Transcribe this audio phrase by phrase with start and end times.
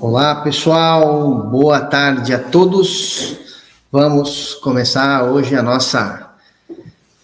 [0.00, 1.44] Olá, pessoal.
[1.44, 3.38] Boa tarde a todos.
[3.92, 6.34] Vamos começar hoje a nossa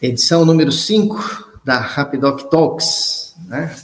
[0.00, 3.74] edição número 5 da Rapidoc Talks, né?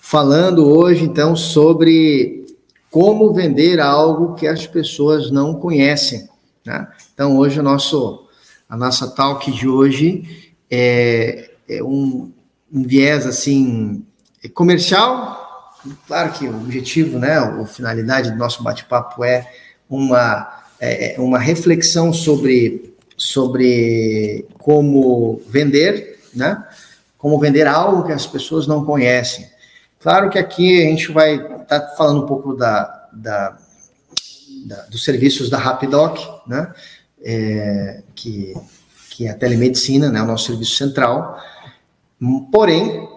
[0.00, 2.44] Falando hoje, então, sobre
[2.90, 6.28] como vender algo que as pessoas não conhecem,
[6.66, 6.88] né?
[7.14, 8.26] Então, hoje, o nosso,
[8.68, 12.32] a nossa talk de hoje é, é um,
[12.72, 14.04] um viés, assim,
[14.52, 15.43] comercial,
[16.06, 19.50] Claro que o objetivo, né, a finalidade do nosso bate-papo é
[19.88, 26.64] uma, é, é uma reflexão sobre, sobre como vender, né?
[27.18, 29.48] Como vender algo que as pessoas não conhecem.
[30.00, 33.58] Claro que aqui a gente vai estar tá falando um pouco da, da,
[34.66, 36.72] da, dos serviços da Rapidoc, né?
[37.22, 38.54] É, que,
[39.10, 40.20] que é a telemedicina, né?
[40.22, 41.40] O nosso serviço central.
[42.52, 43.08] Porém,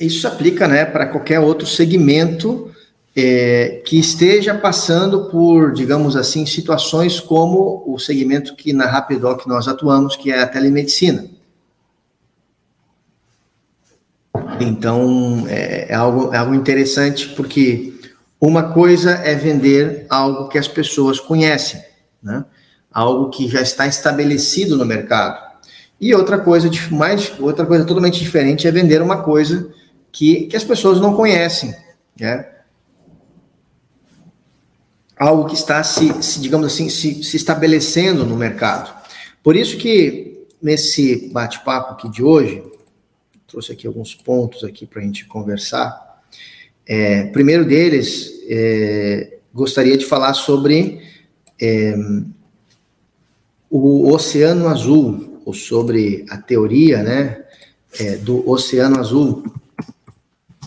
[0.00, 2.70] isso se aplica né, para qualquer outro segmento
[3.14, 9.68] é, que esteja passando por, digamos assim, situações como o segmento que na Rapidoc nós
[9.68, 11.26] atuamos, que é a telemedicina.
[14.58, 17.94] Então, é, é, algo, é algo interessante, porque
[18.40, 21.82] uma coisa é vender algo que as pessoas conhecem,
[22.22, 22.44] né?
[22.92, 25.50] algo que já está estabelecido no mercado.
[26.00, 29.70] E outra coisa, mais, outra coisa totalmente diferente é vender uma coisa
[30.12, 31.74] que, que as pessoas não conhecem,
[32.18, 32.46] né?
[35.16, 38.98] Algo que está se, se digamos assim, se, se estabelecendo no mercado.
[39.42, 42.62] Por isso que nesse bate-papo aqui de hoje,
[43.46, 46.20] trouxe aqui alguns pontos aqui para a gente conversar.
[46.86, 51.02] É, primeiro deles, é, gostaria de falar sobre
[51.60, 51.94] é,
[53.68, 57.44] o Oceano Azul, ou sobre a teoria né,
[57.98, 59.44] é, do Oceano Azul.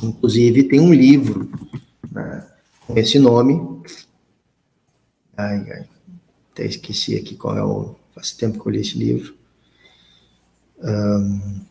[0.04, 1.50] Inclusive, tem um livro
[2.12, 2.46] né,
[2.86, 3.82] com esse nome.
[5.36, 5.86] Ai, ai,
[6.52, 7.96] até esqueci aqui qual é o.
[8.14, 9.34] Faz tempo que eu li esse livro.
[10.84, 11.62] Um,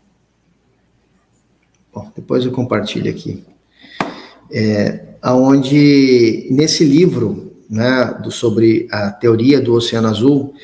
[1.95, 3.45] bom, depois eu compartilho aqui.
[4.51, 10.55] É, aonde nesse livro, né, do, sobre a teoria do Oceano Azul,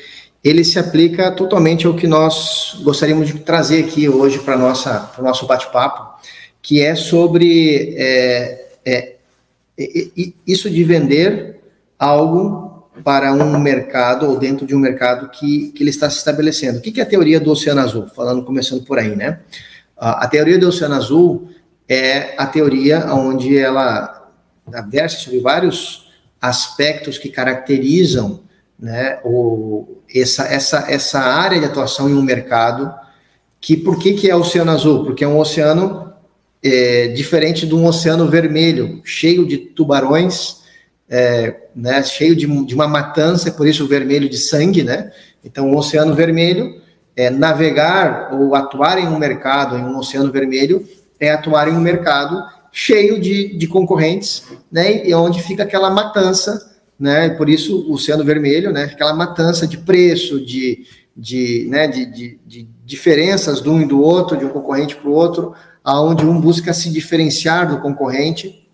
[0.43, 5.21] ele se aplica totalmente ao que nós gostaríamos de trazer aqui hoje para nossa o
[5.21, 6.18] nosso bate-papo,
[6.61, 9.15] que é sobre é, é,
[10.45, 11.59] isso de vender
[11.97, 16.79] algo para um mercado ou dentro de um mercado que, que ele está se estabelecendo.
[16.79, 18.07] O que é a teoria do Oceano Azul?
[18.13, 19.39] Falando, começando por aí, né?
[19.97, 21.49] A teoria do Oceano Azul
[21.87, 24.29] é a teoria onde ela
[24.89, 26.09] versa sobre vários
[26.41, 28.41] aspectos que caracterizam
[28.79, 32.93] né, o, essa, essa, essa área de atuação em um mercado
[33.59, 35.03] que por que, que é o Oceano Azul?
[35.03, 36.08] Porque é um oceano
[36.63, 40.59] é, diferente de um oceano vermelho, cheio de tubarões,
[41.09, 45.11] é, né, cheio de, de, uma matança, por isso o vermelho de sangue, né?
[45.43, 46.81] Então, o oceano vermelho,
[47.15, 50.87] é, navegar ou atuar em um mercado, em um oceano vermelho,
[51.19, 55.07] é atuar em um mercado cheio de, de concorrentes, né?
[55.07, 57.29] E onde fica aquela matança, né?
[57.29, 58.83] Por isso o oceano vermelho, né?
[58.83, 60.85] Aquela matança de preço, de,
[61.19, 61.85] de, né?
[61.87, 65.53] de, de, de diferenças de um e do outro, de um concorrente para o outro,
[65.83, 68.67] aonde um busca se diferenciar do concorrente.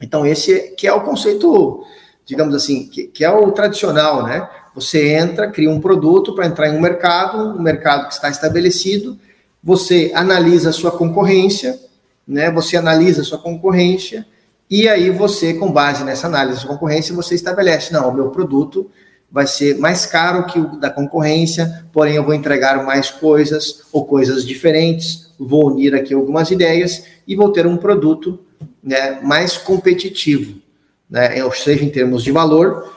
[0.00, 1.84] Então, esse que é o conceito,
[2.26, 4.48] digamos assim, que, que é o tradicional, né?
[4.74, 9.16] Você entra, cria um produto para entrar em um mercado, um mercado que está estabelecido,
[9.62, 11.78] você analisa a sua concorrência,
[12.26, 12.50] né?
[12.50, 14.26] Você analisa a sua concorrência,
[14.68, 18.90] e aí você, com base nessa análise da concorrência, você estabelece, não, o meu produto
[19.34, 24.04] vai ser mais caro que o da concorrência, porém eu vou entregar mais coisas ou
[24.04, 28.38] coisas diferentes, vou unir aqui algumas ideias e vou ter um produto
[28.80, 30.62] né, mais competitivo,
[31.10, 32.94] né, ou seja, em termos de valor,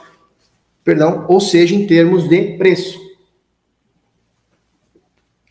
[0.84, 3.00] perdão, ou seja, em termos de preço.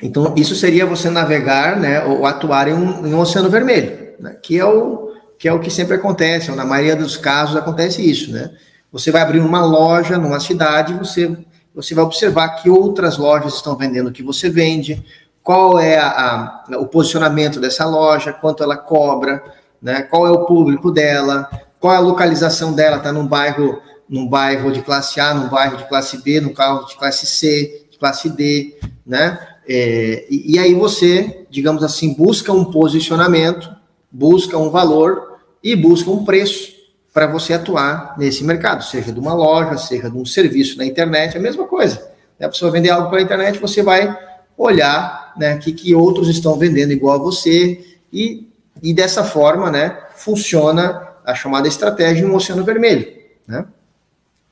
[0.01, 4.37] Então, isso seria você navegar, né, ou atuar em um, em um oceano vermelho, né,
[4.41, 5.05] que é o
[5.37, 8.53] que é o que sempre acontece, ou na maioria dos casos acontece isso, né?
[8.97, 11.37] Você vai abrir uma loja numa cidade, você
[11.75, 15.05] você vai observar que outras lojas estão vendendo o que você vende,
[15.43, 19.45] qual é a, a, o posicionamento dessa loja, quanto ela cobra,
[19.83, 20.01] né?
[20.01, 21.47] qual é o público dela,
[21.79, 23.79] qual é a localização dela, está num bairro,
[24.09, 27.87] num bairro de classe A, num bairro de classe B, num carro de classe C,
[27.91, 29.39] de classe D, né?
[29.69, 33.71] É, e, e aí você, digamos assim, busca um posicionamento,
[34.11, 36.76] busca um valor e busca um preço
[37.17, 41.35] para você atuar nesse mercado, seja de uma loja, seja de um serviço na internet,
[41.35, 42.11] é a mesma coisa.
[42.39, 42.47] Né?
[42.47, 44.15] Pessoa vender algo pela internet, você vai
[44.55, 47.83] olhar né, que, que outros estão vendendo igual a você
[48.13, 48.47] e,
[48.83, 53.11] e dessa forma né, funciona a chamada estratégia um oceano vermelho.
[53.49, 53.65] Né?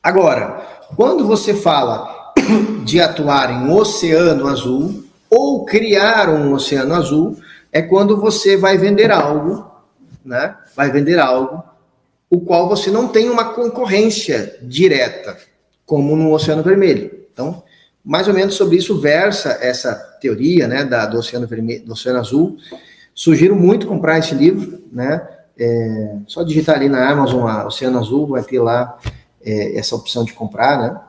[0.02, 0.66] Agora,
[0.96, 2.32] quando você fala
[2.82, 7.38] de atuar em um oceano azul ou criar um oceano azul,
[7.70, 9.70] é quando você vai vender algo,
[10.24, 10.56] né?
[10.74, 11.62] Vai vender algo
[12.30, 15.36] o qual você não tem uma concorrência direta,
[15.86, 17.10] como no Oceano Vermelho.
[17.32, 17.62] Então,
[18.04, 22.18] mais ou menos sobre isso versa essa teoria, né, da, do Oceano Vermelho, do Oceano
[22.18, 22.58] Azul.
[23.14, 25.26] Sugiro muito comprar esse livro, né?
[25.56, 28.98] É, só digitar ali na Amazon a Oceano Azul, vai ter lá
[29.40, 31.00] é, essa opção de comprar, né?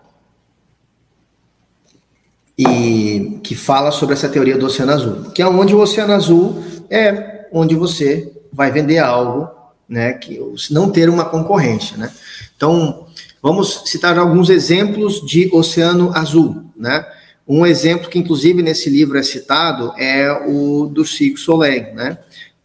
[2.58, 6.64] E que fala sobre essa teoria do Oceano Azul, que é onde o Oceano Azul
[6.90, 9.50] é onde você vai vender algo,
[9.88, 10.14] né?
[10.14, 10.40] Que
[10.72, 12.12] não ter uma concorrência, né?
[12.56, 13.08] Então,
[13.42, 17.06] vamos citar alguns exemplos de Oceano Azul, né?
[17.48, 22.18] Um exemplo que, inclusive, nesse livro é citado é o do Cirque Soleil, né?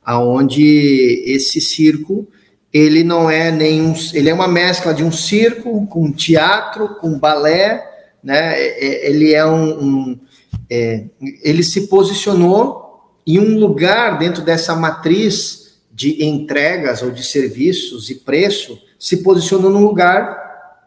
[0.06, 2.26] Onde esse circo
[2.72, 7.84] ele não é nenhum, ele é uma mescla de um circo com teatro, com balé,
[8.22, 8.54] né?
[8.54, 10.20] É, é, ele é um, um
[10.68, 11.04] é,
[11.42, 15.59] ele se posicionou em um lugar dentro dessa matriz
[15.90, 20.38] de entregas ou de serviços e preço, se posicionou num lugar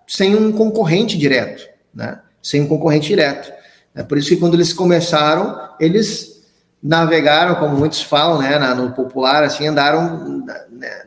[0.08, 2.20] sem um concorrente direto, né?
[2.42, 3.52] Sem um concorrente direto.
[3.96, 6.34] É por isso que quando eles começaram, eles
[6.82, 10.44] navegaram, como muitos falam, né, no popular, assim, andaram,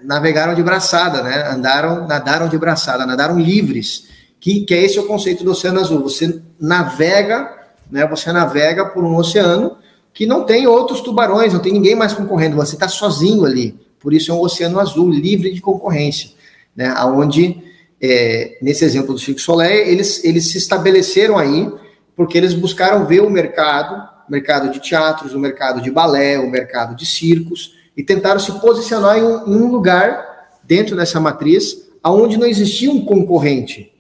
[0.03, 4.09] navegaram de braçada, né, andaram, nadaram de braçada, nadaram livres,
[4.41, 6.03] que, que é esse o conceito do Oceano Azul.
[6.03, 7.53] Você navega,
[7.91, 9.77] né, você navega por um oceano
[10.15, 13.79] que não tem outros tubarões, não tem ninguém mais concorrendo, você está sozinho ali.
[14.06, 16.31] Por isso é um oceano azul, livre de concorrência,
[16.76, 17.61] né, aonde
[18.00, 21.69] é, nesse exemplo do Chico Soleil, eles, eles se estabeleceram aí
[22.14, 26.49] porque eles buscaram ver o mercado o mercado de teatros, o mercado de balé, o
[26.49, 30.25] mercado de circos, e tentaram se posicionar em um, em um lugar
[30.62, 33.93] dentro dessa matriz aonde não existia um concorrente,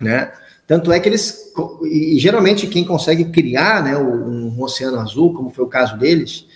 [0.00, 0.32] né?
[0.66, 1.52] Tanto é que eles,
[1.84, 6.46] e geralmente quem consegue criar né, um, um oceano azul, como foi o caso deles,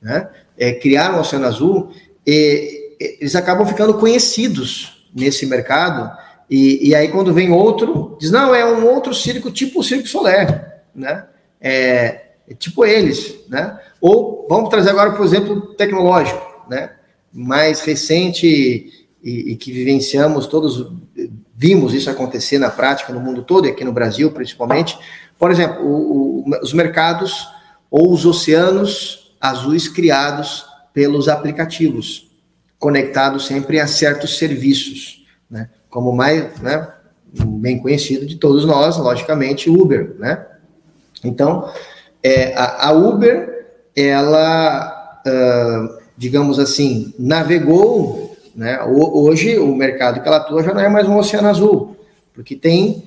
[0.00, 1.90] né, é, criar um oceano azul,
[2.30, 6.14] e, eles acabam ficando conhecidos nesse mercado,
[6.50, 10.06] e, e, aí quando vem outro, diz, não, é um outro circo, tipo o Circo
[10.06, 11.24] Soler, né?
[11.60, 13.78] É, é tipo eles, né?
[14.00, 16.92] Ou vamos trazer agora, por exemplo, tecnológico, né?
[17.32, 18.46] Mais recente
[19.22, 20.90] e, e, que vivenciamos, todos
[21.54, 24.98] vimos isso acontecer na prática no mundo todo e aqui no Brasil principalmente.
[25.38, 27.46] Por exemplo, o, o, os mercados
[27.90, 30.67] ou os oceanos azuis criados
[30.98, 32.28] pelos aplicativos,
[32.76, 35.70] conectados sempre a certos serviços, né?
[35.88, 36.88] Como mais, né?
[37.32, 40.44] Bem conhecido de todos nós, logicamente, Uber, né?
[41.22, 41.70] Então,
[42.20, 48.82] é, a, a, Uber, ela, uh, digamos assim, navegou, né?
[48.82, 51.96] Hoje o mercado que ela atua já não é mais um oceano azul,
[52.34, 53.04] porque tem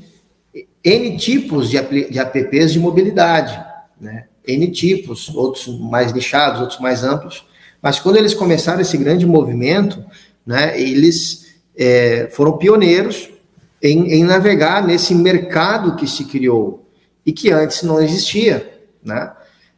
[0.82, 1.78] N tipos de,
[2.10, 3.62] de apps de mobilidade,
[4.00, 4.28] né?
[4.48, 7.51] N tipos, outros mais nichados, outros mais amplos,
[7.82, 10.04] mas quando eles começaram esse grande movimento,
[10.46, 13.30] né, eles é, foram pioneiros
[13.82, 16.86] em, em navegar nesse mercado que se criou
[17.26, 18.72] e que antes não existia
[19.04, 19.32] né?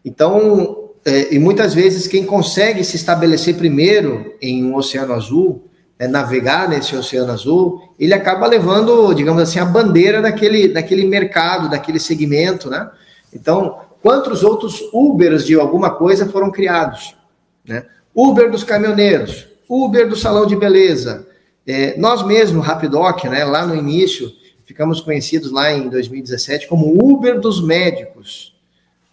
[0.03, 5.63] Então, é, e muitas vezes quem consegue se estabelecer primeiro em um oceano azul,
[5.97, 11.69] é, navegar nesse oceano azul, ele acaba levando, digamos assim, a bandeira daquele, daquele mercado,
[11.69, 12.89] daquele segmento, né?
[13.33, 17.15] Então, quantos outros Ubers de alguma coisa foram criados?
[17.65, 17.85] Né?
[18.13, 21.27] Uber dos caminhoneiros, Uber do salão de beleza,
[21.65, 24.31] é, nós mesmos, Rapidoc, né, lá no início,
[24.65, 28.53] ficamos conhecidos lá em 2017 como Uber dos médicos,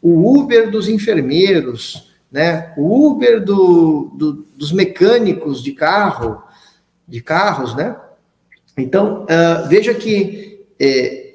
[0.02, 2.73] o Uber dos enfermeiros, né?
[2.76, 6.42] o Uber do, do, dos mecânicos de carro,
[7.07, 7.97] de carros, né?
[8.76, 11.35] Então, uh, veja que é,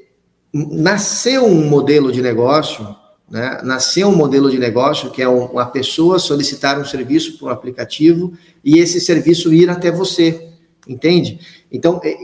[0.53, 2.95] nasceu um modelo de negócio,
[3.29, 3.60] né?
[3.63, 8.34] nasceu um modelo de negócio que é uma pessoa solicitar um serviço por um aplicativo
[8.63, 10.50] e esse serviço ir até você,
[10.88, 11.39] entende?
[11.72, 12.15] Então, é,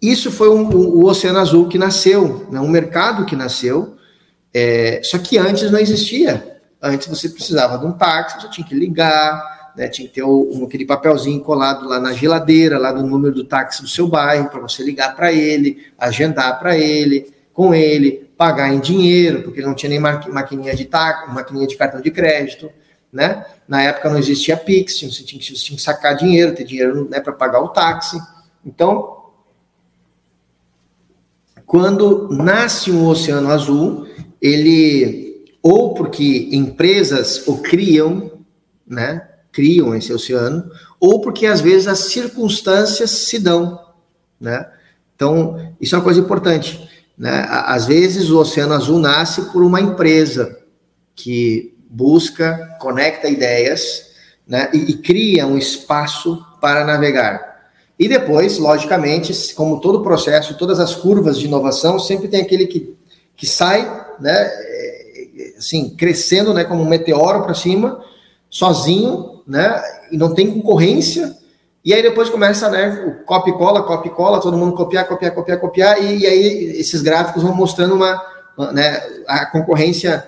[0.00, 2.60] isso foi um, o Oceano Azul que nasceu, né?
[2.60, 3.96] um mercado que nasceu,
[4.52, 6.58] é, só que antes não existia.
[6.80, 10.24] Antes você precisava de um táxi, você tinha que ligar, né, tinha que ter
[10.64, 14.60] aquele papelzinho colado lá na geladeira, lá do número do táxi do seu bairro, para
[14.60, 19.90] você ligar para ele, agendar para ele, com ele, pagar em dinheiro, porque não tinha
[19.90, 22.70] nem maquininha de táxi, maquininha de cartão de crédito.
[23.12, 23.44] Né?
[23.68, 27.08] Na época não existia Pix, você tinha, que, você tinha que sacar dinheiro, ter dinheiro
[27.08, 28.20] né, para pagar o táxi.
[28.66, 29.24] Então,
[31.64, 34.08] quando nasce um oceano azul,
[34.40, 35.24] ele
[35.62, 38.32] ou porque empresas o criam,
[38.86, 43.80] né, criam esse oceano, ou porque às vezes as circunstâncias se dão,
[44.38, 44.70] né?
[45.14, 46.83] Então, isso é uma coisa importante.
[47.16, 47.46] Né?
[47.48, 50.58] Às vezes, o Oceano Azul nasce por uma empresa
[51.14, 54.06] que busca, conecta ideias
[54.46, 54.68] né?
[54.72, 57.54] e, e cria um espaço para navegar.
[57.98, 62.96] E depois, logicamente, como todo processo, todas as curvas de inovação, sempre tem aquele que,
[63.36, 63.82] que sai,
[64.18, 68.02] né, é, assim, crescendo, né, como um meteoro para cima,
[68.50, 69.80] sozinho, né,
[70.10, 71.36] e não tem concorrência,
[71.84, 75.60] e aí depois começa, né, o copy cola, copy cola, todo mundo copiar, copiar, copiar,
[75.60, 78.22] copiar, e, e aí esses gráficos vão mostrando uma,
[78.72, 80.26] né, a concorrência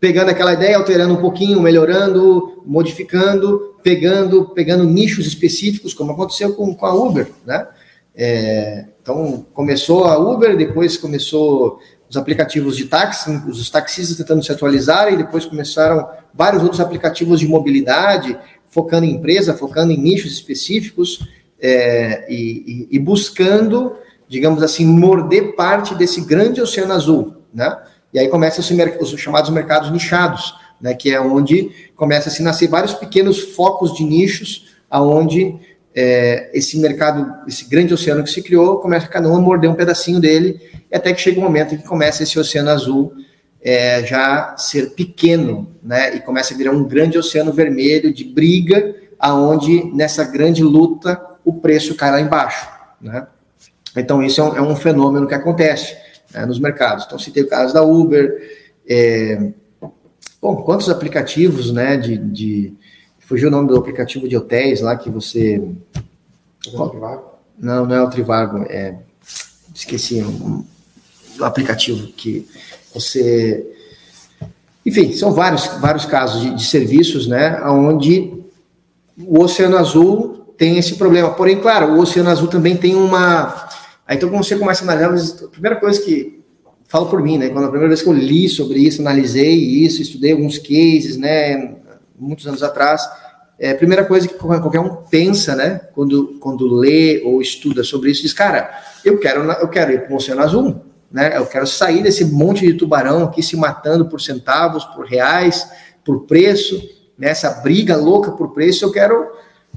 [0.00, 6.74] pegando aquela ideia, alterando um pouquinho, melhorando, modificando, pegando, pegando nichos específicos, como aconteceu com,
[6.74, 7.66] com a Uber, né?
[8.14, 14.50] É, então começou a Uber, depois começou os aplicativos de táxi, os taxistas tentando se
[14.50, 18.36] atualizar, e depois começaram vários outros aplicativos de mobilidade,
[18.78, 21.26] focando em empresa, focando em nichos específicos
[21.60, 23.96] é, e, e, buscando,
[24.28, 27.76] digamos assim, morder parte desse grande oceano azul, né?
[28.14, 28.64] E aí começam
[29.00, 30.94] os chamados mercados nichados, né?
[30.94, 35.56] Que é onde começa a se nascer vários pequenos focos de nichos, aonde
[35.92, 39.74] é, esse mercado, esse grande oceano que se criou, começa cada um a morder um
[39.74, 40.60] pedacinho dele,
[40.92, 43.12] até que chega um momento em que começa esse oceano azul
[43.60, 46.14] é, já ser pequeno, né?
[46.14, 51.54] E começa a virar um grande oceano vermelho de briga, aonde nessa grande luta o
[51.54, 52.68] preço cai lá embaixo,
[53.00, 53.26] né?
[53.96, 55.96] Então isso é um, é um fenômeno que acontece
[56.32, 57.04] né, nos mercados.
[57.04, 58.38] Então citei o caso da Uber,
[58.88, 59.50] é,
[60.40, 61.96] bom, quantos aplicativos, né?
[61.96, 62.74] De, de
[63.20, 65.62] fugiu o nome do aplicativo de hotéis lá que você
[67.58, 68.94] não, não é o Trivago, é
[69.74, 70.64] esqueci um,
[71.38, 72.48] um aplicativo que
[73.00, 73.66] você.
[74.84, 78.32] Enfim, são vários, vários casos de, de serviços, né, onde
[79.18, 81.30] o Oceano Azul tem esse problema.
[81.30, 83.68] Porém, claro, o Oceano Azul também tem uma.
[84.06, 86.40] Aí, então, quando você começa a analisar, a primeira coisa que
[86.86, 87.50] falo por mim, né?
[87.50, 91.76] Quando a primeira vez que eu li sobre isso, analisei isso, estudei alguns cases, né?
[92.18, 93.02] Muitos anos atrás,
[93.58, 95.80] é, a primeira coisa que qualquer um pensa, né?
[95.94, 98.70] Quando, quando lê ou estuda sobre isso, diz, cara,
[99.04, 101.36] eu quero, eu quero ir para o Oceano Azul né?
[101.36, 105.68] Eu quero sair desse monte de tubarão aqui se matando por centavos, por reais,
[106.04, 106.80] por preço,
[107.16, 107.62] nessa né?
[107.62, 108.84] briga louca por preço.
[108.84, 109.26] Eu quero,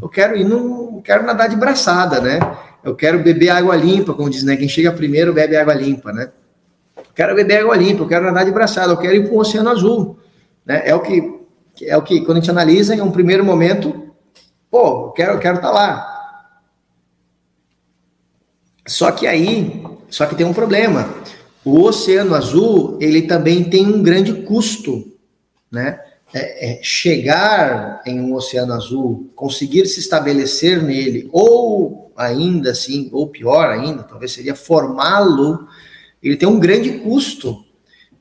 [0.02, 2.40] eu quero ir no, quero nadar de braçada, né?
[2.84, 4.56] Eu quero beber água limpa, como diz, né?
[4.58, 6.32] Quem chega primeiro bebe água limpa, né?
[6.98, 9.40] Eu quero beber água limpa, eu quero nadar de braçada, eu quero ir para o
[9.40, 10.20] Oceano Azul,
[10.66, 10.82] né?
[10.86, 11.42] É o que
[11.84, 14.14] é o que quando a gente analisa em um primeiro momento,
[14.70, 16.08] pô, eu quero, eu quero estar tá lá.
[18.88, 21.10] Só que aí só que tem um problema.
[21.63, 25.12] O Oceano Azul, ele também tem um grande custo,
[25.72, 26.00] né?
[26.34, 33.27] É, é chegar em um Oceano Azul, conseguir se estabelecer nele, ou ainda assim, ou
[33.27, 35.68] pior ainda, talvez seria formá-lo,
[36.22, 37.65] ele tem um grande custo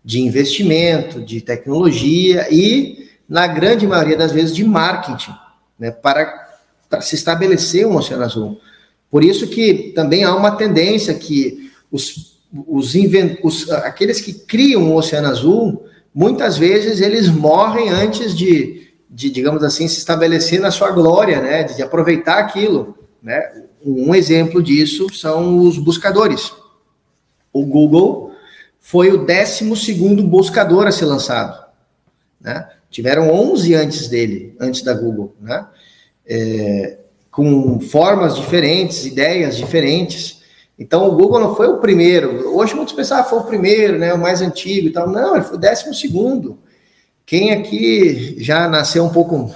[0.05, 5.35] de investimento, de tecnologia e, na grande maioria das vezes, de marketing,
[5.79, 5.91] né?
[5.91, 6.51] Para,
[6.89, 8.61] para se estabelecer um Oceano Azul.
[9.11, 12.95] Por isso que também há uma tendência que os, os,
[13.43, 19.63] os aqueles que criam o Oceano Azul, muitas vezes eles morrem antes de, de, digamos
[19.63, 21.65] assim, se estabelecer na sua glória, né?
[21.65, 23.41] De aproveitar aquilo, né?
[23.85, 26.53] Um exemplo disso são os buscadores.
[27.53, 28.33] O Google
[28.79, 31.67] foi o 12 segundo buscador a ser lançado,
[32.41, 32.69] né?
[32.91, 35.67] Tiveram 11 antes dele, antes da Google, né?
[36.27, 36.99] É,
[37.31, 40.40] com formas diferentes, ideias diferentes.
[40.81, 42.57] Então o Google não foi o primeiro.
[42.57, 45.07] Hoje muitos pensam, ah, foi o primeiro, né, o mais antigo e tal.
[45.07, 46.59] Não, ele foi o décimo segundo.
[47.27, 49.37] Quem aqui já nasceu um pouco,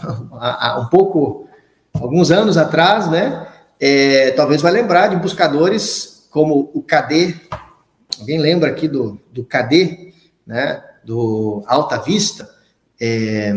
[0.78, 1.49] um pouco,
[1.95, 3.49] alguns anos atrás, né,
[3.81, 7.35] é, talvez vai lembrar de buscadores como o KD.
[8.21, 10.12] Alguém lembra aqui do, do KD,
[10.47, 12.50] né, do Alta Vista?
[13.00, 13.50] É,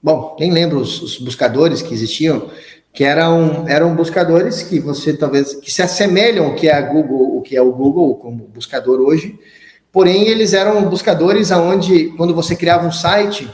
[0.00, 2.48] bom, quem lembra os, os buscadores que existiam?
[2.96, 7.36] Que eram, eram buscadores que você talvez que se assemelham ao que é a Google,
[7.36, 9.38] o que é o Google como buscador hoje,
[9.92, 13.50] porém eles eram buscadores aonde quando você criava um site,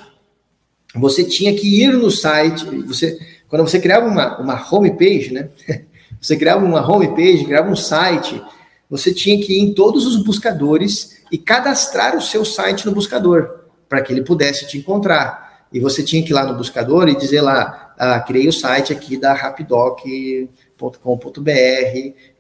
[0.94, 3.18] você tinha que ir no site, você
[3.49, 5.49] quando você criava uma, uma homepage, né?
[6.20, 8.40] Você criava uma homepage, criava um site,
[8.88, 13.64] você tinha que ir em todos os buscadores e cadastrar o seu site no buscador
[13.88, 15.64] para que ele pudesse te encontrar.
[15.72, 18.92] E você tinha que ir lá no buscador e dizer lá, ah, criei o site
[18.92, 20.50] aqui da rapidoc.com.br,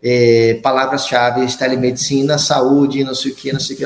[0.02, 3.84] é, palavras-chave, telemedicina, saúde, não sei o que, não sei o que.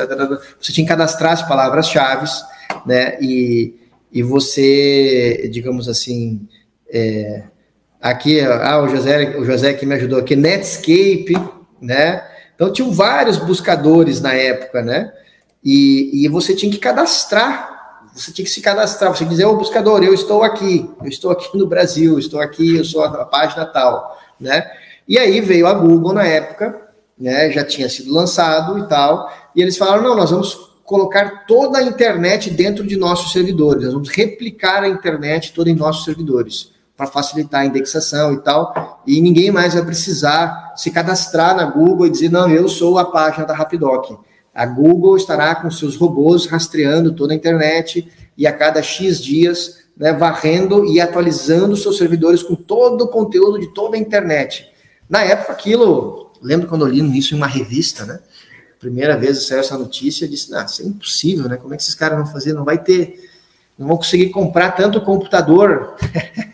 [0.59, 2.31] Você tinha que cadastrar as palavras-chave,
[2.87, 3.19] né?
[3.21, 3.75] E,
[4.11, 6.49] e você, digamos assim,
[6.89, 7.43] é,
[8.01, 11.35] aqui, ah, o José, o José que me ajudou aqui, Netscape,
[11.79, 12.27] né?
[12.55, 15.13] Então tinham vários buscadores na época, né?
[15.63, 17.76] E, e você tinha que cadastrar
[18.17, 21.57] você tinha que se cadastrar, você dizer, ô buscador, eu estou aqui, eu estou aqui
[21.57, 24.67] no Brasil, estou aqui, eu sou a página tal, né?
[25.07, 26.81] E aí veio a Google na época,
[27.19, 27.51] né?
[27.53, 31.83] Já tinha sido lançado e tal, e eles falaram, não, nós vamos colocar toda a
[31.83, 37.07] internet dentro de nossos servidores, nós vamos replicar a internet toda em nossos servidores, para
[37.07, 42.11] facilitar a indexação e tal, e ninguém mais vai precisar se cadastrar na Google e
[42.11, 44.19] dizer, não, eu sou a página da Rapidoc
[44.57, 49.81] a Google estará com seus robôs rastreando toda a internet e a cada X dias
[49.95, 54.67] né, varrendo e atualizando seus servidores com todo o conteúdo de toda a internet.
[55.11, 58.19] Na época, aquilo, lembro quando eu li isso em uma revista, né?
[58.81, 61.59] Primeira vez saiu essa notícia, eu disse, não, isso é impossível, né?
[61.59, 62.55] Como é que esses caras vão fazer?
[62.55, 63.29] Não vai ter,
[63.79, 65.97] não vão conseguir comprar tanto computador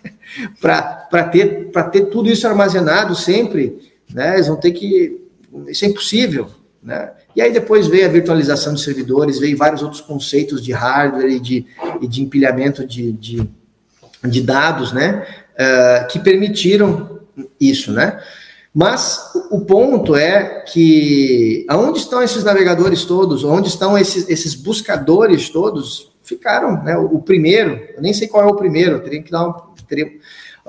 [0.61, 4.35] para ter, ter tudo isso armazenado sempre, né?
[4.35, 5.21] Eles vão ter que,
[5.69, 6.51] isso é impossível,
[6.83, 7.13] né?
[7.35, 11.39] E aí depois veio a virtualização de servidores, veio vários outros conceitos de hardware e
[11.39, 11.67] de,
[12.01, 13.49] e de empilhamento de, de,
[14.25, 15.27] de dados, né?
[15.53, 17.21] Uh, que permitiram
[17.61, 18.21] isso, né?
[18.75, 25.51] Mas o ponto é que aonde estão esses navegadores todos, onde estão esses, esses buscadores
[25.51, 26.97] todos, ficaram, né?
[26.97, 29.53] O, o, primeiro, eu nem sei qual é o primeiro, teria que dar um.
[29.87, 30.11] Teria,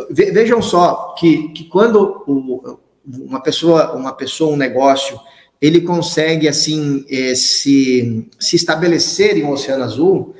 [0.09, 5.19] vejam só que, que quando o, uma pessoa, uma pessoa, um negócio
[5.63, 10.35] ele consegue assim é, se, se estabelecer em um oceano azul,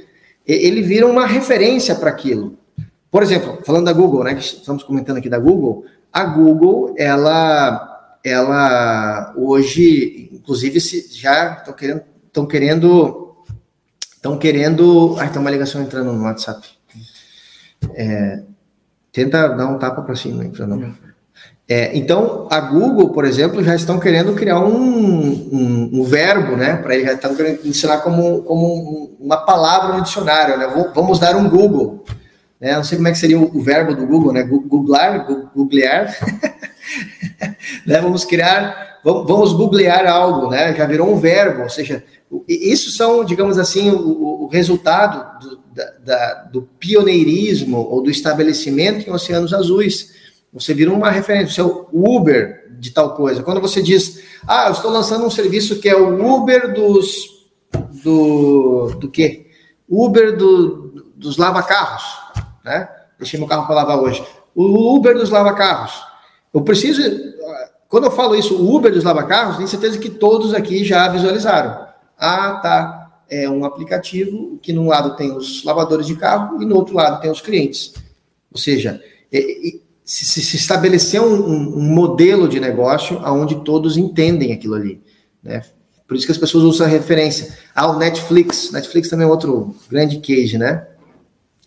[0.46, 2.58] ele vira uma referência para aquilo.
[3.10, 4.34] Por exemplo, falando da Google, né?
[4.34, 5.86] Estamos comentando aqui da Google.
[6.12, 13.36] A Google, ela, ela hoje, inclusive, se já estão querendo, estão querendo,
[14.14, 15.16] estão querendo.
[15.20, 16.68] Ai, tem uma ligação entrando no WhatsApp.
[17.96, 18.44] É,
[19.10, 20.94] tenta dar um tapa para cima, entrando.
[21.68, 26.76] É, então, a Google, por exemplo, já estão querendo criar um, um, um verbo, né?
[26.76, 30.68] Para eles já estão querendo ensinar como, como uma palavra no dicionário, né?
[30.94, 32.04] Vamos dar um Google.
[32.60, 32.76] Né?
[32.76, 34.44] Não sei como é que seria o, o verbo do Google, né?
[34.44, 36.16] Googlar, googlear.
[37.88, 38.02] né?
[38.02, 40.76] Vamos criar, vamos, vamos googlear algo, né?
[40.76, 42.04] Já virou um verbo, ou seja,
[42.48, 49.10] isso são, digamos assim, o, o resultado do, da, da, do pioneirismo ou do estabelecimento
[49.10, 50.12] em oceanos azuis
[50.54, 53.42] você vira uma referência, você é o Uber de tal coisa.
[53.42, 57.48] Quando você diz, ah, eu estou lançando um serviço que é o Uber dos.
[58.04, 58.96] do.
[59.00, 59.48] do quê?
[59.90, 62.04] Uber do, dos lava-carros,
[62.64, 62.88] né?
[63.18, 64.24] Deixei meu carro para lavar hoje.
[64.54, 65.94] O Uber dos lava-carros.
[66.54, 67.02] Eu preciso.
[67.88, 71.88] Quando eu falo isso, o Uber dos lava-carros, tenho certeza que todos aqui já visualizaram.
[72.18, 73.00] Ah, tá.
[73.30, 77.22] É um aplicativo que num lado tem os lavadores de carro e no outro lado
[77.22, 77.94] tem os clientes.
[78.52, 79.02] Ou seja,
[80.06, 85.02] se, se estabelecer um, um, modelo de negócio onde todos entendem aquilo ali.
[85.42, 85.64] Né?
[86.08, 87.58] Por isso que as pessoas usam a referência.
[87.74, 88.72] Ah, Netflix.
[88.72, 90.88] Netflix também é outro grande case, né?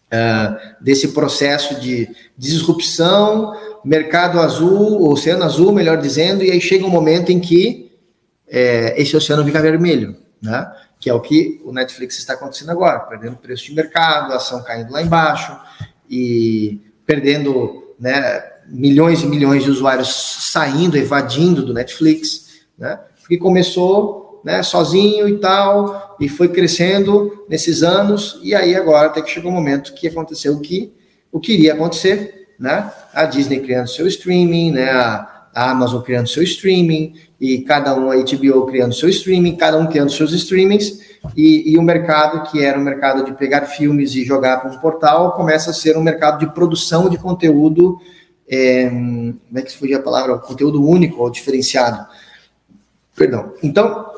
[0.07, 3.53] Uh, desse processo de disrupção,
[3.85, 7.91] mercado azul, oceano azul, melhor dizendo, e aí chega um momento em que
[8.47, 10.71] é, esse oceano fica vermelho, né?
[11.01, 14.63] Que é o que o Netflix está acontecendo agora, perdendo preço de mercado, a ação
[14.63, 15.59] caindo lá embaixo
[16.09, 20.09] e perdendo né, milhões e milhões de usuários
[20.51, 27.83] saindo, evadindo do Netflix, né, porque começou né, sozinho e tal, e foi crescendo nesses
[27.83, 30.93] anos, e aí agora até que chegou o um momento que aconteceu o que,
[31.33, 36.29] o que iria acontecer, né, a Disney criando seu streaming, né, a, a Amazon criando
[36.29, 41.01] seu streaming, e cada um, a HBO criando seu streaming, cada um criando seus streamings,
[41.35, 44.79] e, e o mercado, que era o mercado de pegar filmes e jogar para um
[44.79, 47.99] portal, começa a ser um mercado de produção de conteúdo,
[48.49, 50.39] é, como é que foi a palavra?
[50.39, 52.07] Conteúdo único ou diferenciado.
[53.15, 53.55] Perdão.
[53.63, 54.11] Então,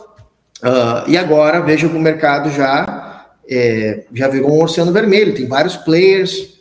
[0.62, 5.46] uh, e agora veja que o mercado já, é, já virou um oceano vermelho, tem
[5.46, 6.58] vários players,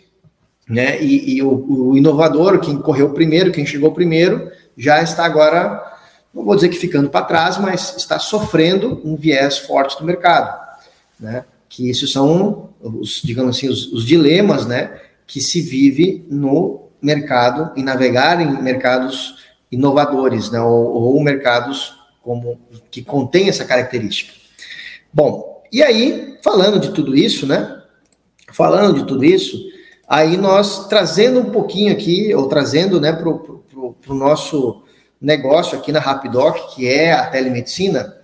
[0.69, 1.01] né?
[1.01, 5.96] E, e o, o inovador, quem correu primeiro, quem chegou primeiro, já está agora
[6.33, 10.57] não vou dizer que ficando para trás, mas está sofrendo um viés forte do mercado,
[11.19, 11.45] né?
[11.69, 14.99] Que isso são os, digamos assim, os, os dilemas, né?
[15.25, 19.35] Que se vive no mercado e navegar em mercados
[19.71, 20.61] inovadores, né?
[20.61, 22.59] Ou, ou mercados como
[22.91, 24.33] que contém essa característica.
[25.13, 27.81] Bom, e aí falando de tudo isso, né?
[28.51, 29.57] Falando de tudo isso,
[30.07, 34.83] aí nós trazendo um pouquinho aqui, ou trazendo, né, para o nosso
[35.19, 38.15] negócio aqui na Rapidoc, que é a telemedicina,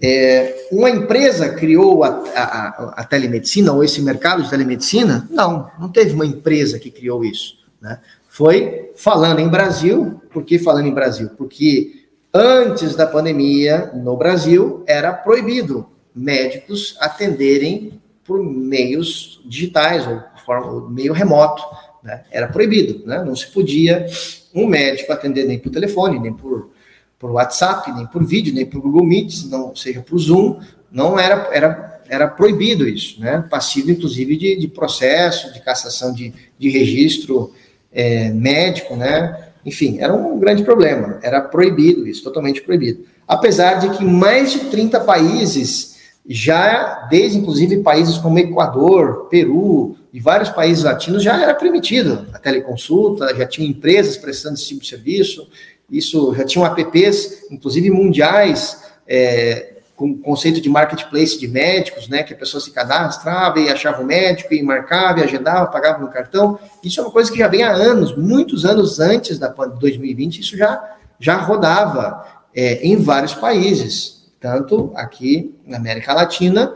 [0.00, 5.26] é, uma empresa criou a, a, a, telemedicina ou esse mercado de telemedicina?
[5.30, 7.64] Não, não teve uma empresa que criou isso.
[7.80, 7.98] Né?
[8.28, 11.30] Foi falando em Brasil, por que falando em Brasil?
[11.36, 12.04] Porque
[12.36, 21.12] Antes da pandemia, no Brasil, era proibido médicos atenderem por meios digitais ou forma, meio
[21.12, 21.62] remoto.
[22.04, 22.22] Né?
[22.30, 23.24] Era proibido, né?
[23.24, 24.06] não se podia
[24.54, 26.70] um médico atender nem por telefone, nem por,
[27.18, 30.60] por WhatsApp, nem por vídeo, nem por Google Meet, não seja por Zoom,
[30.92, 33.42] não era, era, era proibido isso, né?
[33.50, 37.52] passivo inclusive de, de processo, de cassação de, de registro
[37.90, 39.48] é, médico, né?
[39.64, 43.06] Enfim, era um grande problema, era proibido isso, totalmente proibido.
[43.26, 50.20] Apesar de que mais de 30 países, já, desde inclusive países como Equador, Peru e
[50.20, 54.86] vários países latinos, já era permitido a teleconsulta, já tinham empresas prestando esse tipo de
[54.86, 55.50] serviço,
[55.90, 62.22] isso já tinham apps, inclusive mundiais, é, com o conceito de marketplace de médicos, né,
[62.22, 66.06] que a pessoa se cadastrava e achava o médico e marcava e agendava, pagava no
[66.06, 66.60] cartão.
[66.84, 70.56] Isso é uma coisa que já vem há anos, muitos anos antes da 2020, isso
[70.56, 72.24] já, já rodava
[72.54, 76.72] é, em vários países, tanto aqui na América Latina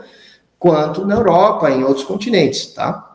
[0.57, 3.08] quanto na Europa, em outros continentes, tá?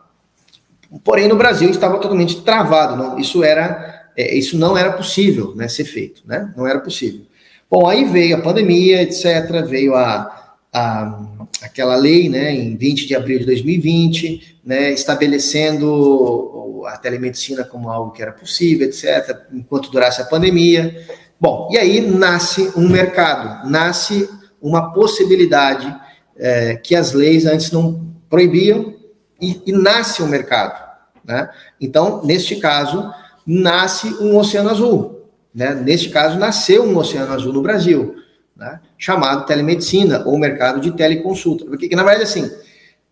[1.03, 5.67] Porém, no Brasil estava totalmente travado, não, isso era, é, isso não era possível, né,
[5.67, 6.53] ser feito, né?
[6.55, 7.21] Não era possível.
[7.69, 11.25] Bom, aí veio a pandemia, etc., veio a, a,
[11.61, 18.11] aquela lei, né, em 20 de abril de 2020, né, estabelecendo a telemedicina como algo
[18.11, 21.03] que era possível, etc., enquanto durasse a pandemia.
[21.39, 24.29] Bom, e aí nasce um mercado, nasce
[24.61, 25.93] uma possibilidade
[26.37, 28.93] é, que as leis antes não proibiam
[29.41, 30.84] e, e nasce um mercado.
[31.27, 31.49] Né?
[31.81, 33.11] Então, neste caso,
[33.45, 35.29] nasce um oceano azul.
[35.53, 35.73] Né?
[35.73, 38.15] Neste caso, nasceu um oceano azul no Brasil,
[38.55, 38.79] né?
[38.97, 41.65] chamado telemedicina ou mercado de teleconsulta.
[41.65, 42.51] Porque, na verdade, assim,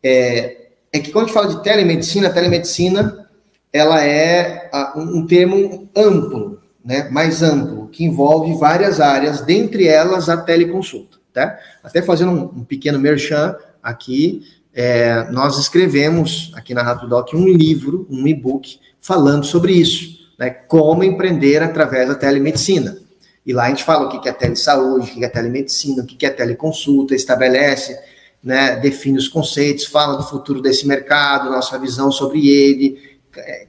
[0.04, 3.24] é, é que quando a gente fala de telemedicina, a telemedicina
[3.72, 7.10] ela é um termo amplo, né?
[7.10, 11.18] mais amplo, que envolve várias áreas, dentre elas a teleconsulta.
[11.34, 11.58] Tá?
[11.84, 14.44] Até fazendo um, um pequeno merchan aqui,
[14.74, 21.04] é, nós escrevemos aqui na Rapidoc um livro, um e-book, falando sobre isso né, como
[21.04, 22.98] empreender através da telemedicina.
[23.46, 26.26] E lá a gente fala o que é telesaúde, o que é telemedicina, o que
[26.26, 27.98] é teleconsulta, estabelece,
[28.44, 33.20] né, define os conceitos, fala do futuro desse mercado, nossa visão sobre ele.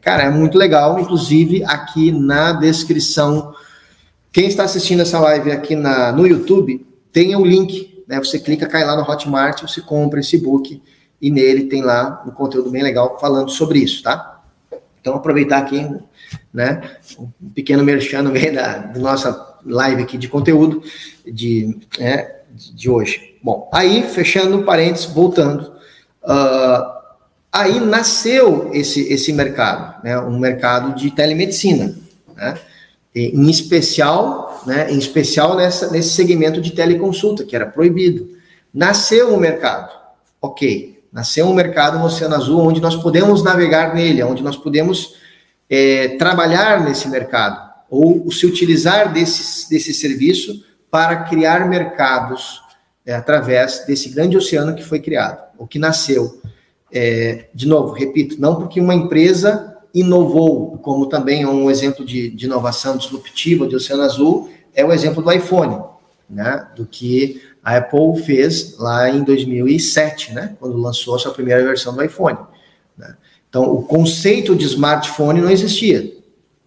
[0.01, 3.55] Cara, é muito legal, inclusive aqui na descrição.
[4.33, 8.19] Quem está assistindo essa live aqui na, no YouTube, tem o link, né?
[8.19, 10.83] Você clica, cai lá no Hotmart, você compra esse book
[11.27, 14.43] e nele tem lá um conteúdo bem legal falando sobre isso, tá?
[15.01, 15.87] Então, aproveitar aqui
[16.55, 16.99] né?
[17.19, 20.83] Um pequeno merchan no meio da, da nossa live aqui de conteúdo
[21.27, 23.37] de, né, de hoje.
[23.43, 25.73] Bom, aí, fechando parênteses, voltando,
[26.23, 26.95] uh,
[27.53, 31.97] aí nasceu esse, esse mercado, né, um mercado de telemedicina,
[32.37, 32.57] né,
[33.15, 38.29] em especial, né, em especial nessa, nesse segmento de teleconsulta, que era proibido.
[38.73, 39.93] Nasceu o mercado,
[40.41, 45.15] ok, nasceu um mercado no Oceano Azul onde nós podemos navegar nele, onde nós podemos
[45.71, 52.61] é, trabalhar nesse mercado ou se utilizar desse, desse serviço para criar mercados
[53.07, 56.41] é, através desse grande oceano que foi criado, ou que nasceu.
[56.93, 62.31] É, de novo, repito, não porque uma empresa inovou, como também é um exemplo de,
[62.31, 65.81] de inovação disruptiva de Oceano Azul, é o exemplo do iPhone,
[66.29, 71.65] né, do que a Apple fez lá em 2007, né, quando lançou a sua primeira
[71.65, 72.39] versão do iPhone.
[72.97, 73.17] Né.
[73.49, 76.13] Então, o conceito de smartphone não existia.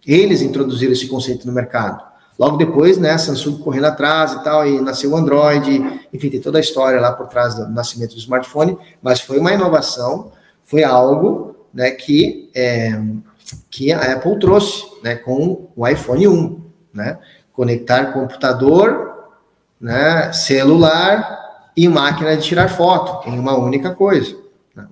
[0.04, 2.02] Eles introduziram esse conceito no mercado.
[2.36, 6.40] Logo depois, né, a Samsung correndo atrás e tal, e nasceu o Android, enfim, tem
[6.40, 10.32] toda a história lá por trás do nascimento do smartphone, mas foi uma inovação,
[10.64, 13.00] foi algo né, que, é,
[13.70, 16.60] que a Apple trouxe né, com o iPhone 1.
[16.94, 17.18] Né,
[17.58, 19.07] conectar computador,
[19.80, 24.36] né, celular e máquina de tirar foto em uma única coisa.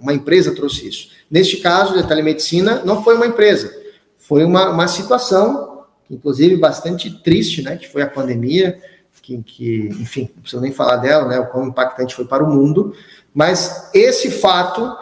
[0.00, 1.10] Uma empresa trouxe isso.
[1.30, 3.72] Neste caso, a telemedicina não foi uma empresa,
[4.16, 7.76] foi uma, uma situação, inclusive bastante triste, né?
[7.76, 8.80] Que foi a pandemia,
[9.22, 11.38] que, que, enfim, não preciso nem falar dela, né?
[11.38, 12.94] O quão impactante foi para o mundo.
[13.34, 14.96] Mas esse fato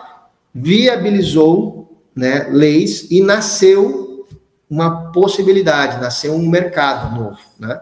[0.55, 4.27] viabilizou né, leis e nasceu
[4.68, 7.81] uma possibilidade, nasceu um mercado novo, né?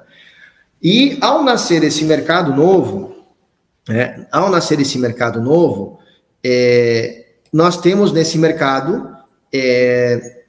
[0.83, 3.15] E ao nascer esse mercado novo,
[3.89, 5.99] né, ao nascer esse mercado novo,
[6.43, 9.15] é, nós temos nesse mercado
[9.53, 10.43] é,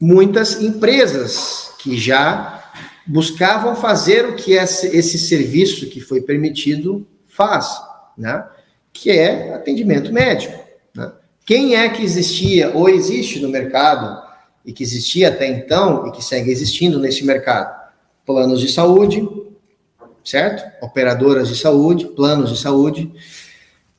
[0.00, 2.64] muitas empresas que já
[3.06, 7.80] buscavam fazer o que esse, esse serviço que foi permitido faz,
[8.18, 8.44] né?
[8.92, 10.58] que é atendimento médico.
[10.94, 11.12] Né?
[11.44, 14.24] Quem é que existia ou existe no mercado
[14.64, 17.86] e que existia até então e que segue existindo nesse mercado?
[18.24, 19.28] Planos de saúde,
[20.26, 20.64] certo?
[20.84, 23.10] Operadoras de saúde, planos de saúde,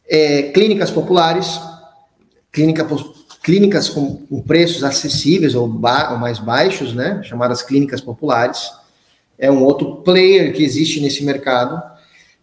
[0.07, 1.59] é, clínicas populares,
[2.51, 2.85] clínica,
[3.41, 7.21] clínicas com, com preços acessíveis ou, ba, ou, mais baixos, né?
[7.23, 8.69] Chamadas clínicas populares.
[9.39, 11.81] É um outro player que existe nesse mercado.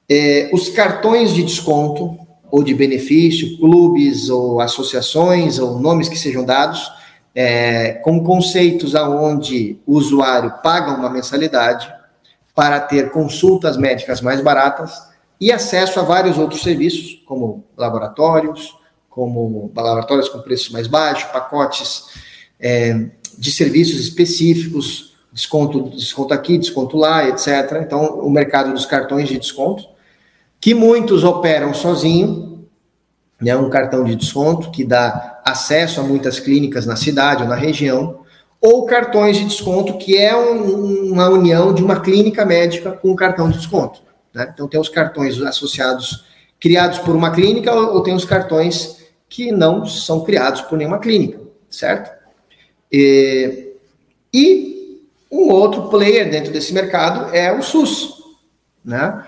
[0.08, 2.18] É, os cartões de desconto
[2.50, 6.90] ou de benefício, clubes ou associações ou nomes que sejam dados,
[7.34, 11.92] é, com conceitos aonde o usuário paga uma mensalidade
[12.54, 15.02] para ter consultas médicas mais baratas
[15.40, 18.76] e acesso a vários outros serviços, como laboratórios,
[19.08, 22.04] como laboratórios com preços mais baixos, pacotes
[22.60, 27.80] é, de serviços específicos, desconto, desconto aqui, desconto lá, etc.
[27.82, 29.84] Então, o mercado dos cartões de desconto,
[30.60, 32.66] que muitos operam sozinho,
[33.40, 37.56] né, um cartão de desconto que dá acesso a muitas clínicas na cidade ou na
[37.56, 38.23] região,
[38.64, 43.14] ou cartões de desconto, que é um, uma união de uma clínica médica com um
[43.14, 44.00] cartão de desconto.
[44.32, 44.50] Né?
[44.54, 46.24] Então, tem os cartões associados,
[46.58, 51.38] criados por uma clínica, ou, tem os cartões que não são criados por nenhuma clínica,
[51.68, 52.10] certo?
[52.90, 53.74] E,
[54.32, 58.14] e um outro player dentro desse mercado é o SUS,
[58.82, 59.26] né?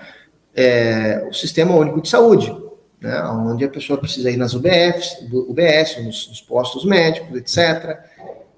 [0.55, 2.51] É, o Sistema Único de Saúde,
[2.99, 3.21] né?
[3.25, 7.99] onde a pessoa precisa ir nas UBFs, UBS, nos, nos postos médicos, etc.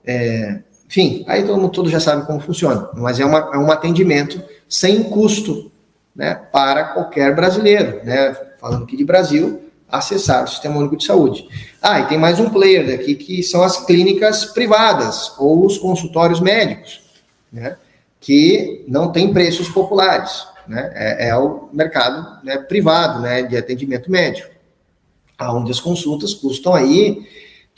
[0.05, 3.71] É, enfim, aí todo mundo todo já sabe como funciona, mas é, uma, é um
[3.71, 5.71] atendimento sem custo
[6.15, 8.36] né, para qualquer brasileiro, né?
[8.60, 11.47] Falando aqui de Brasil, acessar o Sistema Único de Saúde.
[11.80, 16.39] Ah, e tem mais um player daqui que são as clínicas privadas ou os consultórios
[16.39, 17.02] médicos,
[17.54, 17.78] né?
[18.19, 20.91] Que não tem preços populares, né?
[20.95, 23.43] É, é o mercado né, privado, né?
[23.43, 24.49] De atendimento médico,
[25.39, 27.28] onde as consultas custam aí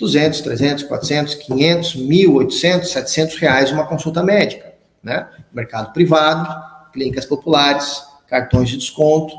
[0.02, 5.28] 200, 300, 400, 500, 1.800, 700 reais uma consulta médica, né?
[5.54, 6.50] Mercado privado,
[6.92, 9.34] clínicas populares, cartões de desconto,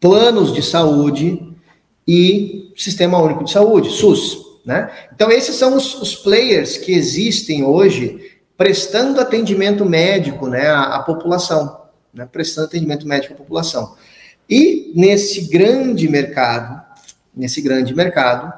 [0.00, 1.52] planos de saúde
[2.06, 4.38] e Sistema Único de Saúde, SUS.
[4.64, 4.90] Né?
[5.12, 11.02] Então, esses são os, os players que existem hoje prestando atendimento médico né, à, à
[11.02, 13.94] população, né, prestando atendimento médico à população.
[14.48, 16.82] E nesse grande mercado,
[17.34, 18.52] nesse grande mercado,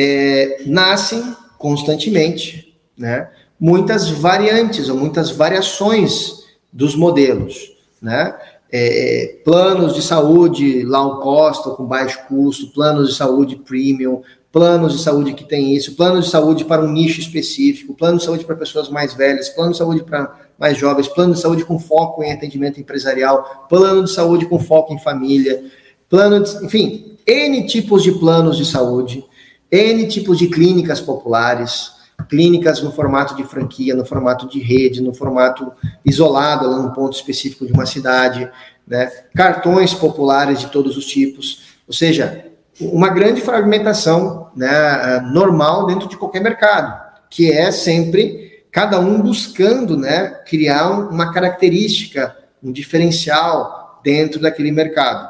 [0.00, 7.70] é, nascem constantemente né, muitas variantes ou muitas variações dos modelos.
[8.00, 8.34] Né?
[8.72, 14.92] é, planos de saúde low cost ou com baixo custo, planos de saúde premium, planos
[14.92, 18.44] de saúde que tem isso, planos de saúde para um nicho específico, plano de saúde
[18.44, 22.22] para pessoas mais velhas, plano de saúde para mais jovens, plano de saúde com foco
[22.22, 25.64] em atendimento empresarial, plano de saúde com foco em família,
[26.08, 29.24] plano de, enfim, N tipos de planos de saúde,
[29.70, 31.92] N tipos de clínicas populares,
[32.28, 35.72] clínicas no formato de franquia, no formato de rede, no formato
[36.04, 38.50] isolado, num ponto específico de uma cidade,
[38.86, 39.10] né?
[39.34, 42.46] cartões populares de todos os tipos, ou seja,
[42.80, 49.96] uma grande fragmentação né, normal dentro de qualquer mercado, que é sempre cada um buscando
[49.96, 55.28] né, criar uma característica, um diferencial dentro daquele mercado.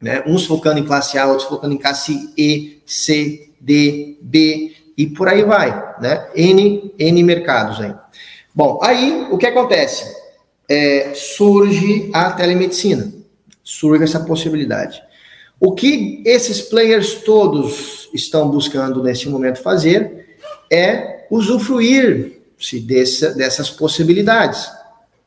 [0.00, 0.22] Né?
[0.26, 5.26] Uns focando em classe A, outros focando em classe E, C, D, B, e por
[5.26, 6.28] aí vai, né?
[6.34, 7.94] N, N mercados aí.
[8.54, 10.14] Bom, aí o que acontece?
[10.68, 13.10] É, surge a telemedicina,
[13.64, 15.02] surge essa possibilidade.
[15.58, 20.36] O que esses players todos estão buscando nesse momento fazer
[20.70, 24.70] é usufruir-se dessas possibilidades,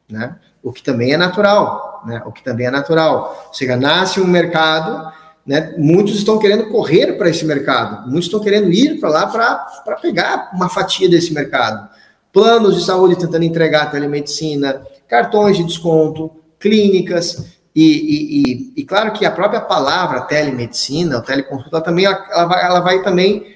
[0.08, 0.36] né?
[0.62, 2.22] O que também é natural, né?
[2.28, 3.50] O que também é natural.
[3.52, 5.12] Seja, nasce um mercado
[5.46, 5.76] né?
[5.78, 10.52] Muitos estão querendo correr para esse mercado, muitos estão querendo ir para lá para pegar
[10.54, 11.88] uma fatia desse mercado.
[12.34, 19.12] Planos de saúde tentando entregar telemedicina, cartões de desconto, clínicas, e, e, e, e claro
[19.12, 23.56] que a própria palavra telemedicina, teleconsulta, também ela, ela, vai, ela vai também.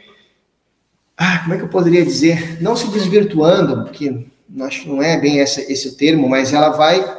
[1.17, 2.61] Ah, como é que eu poderia dizer?
[2.61, 4.27] Não se desvirtuando, porque
[4.61, 7.17] acho que não é bem esse, esse termo, mas ela vai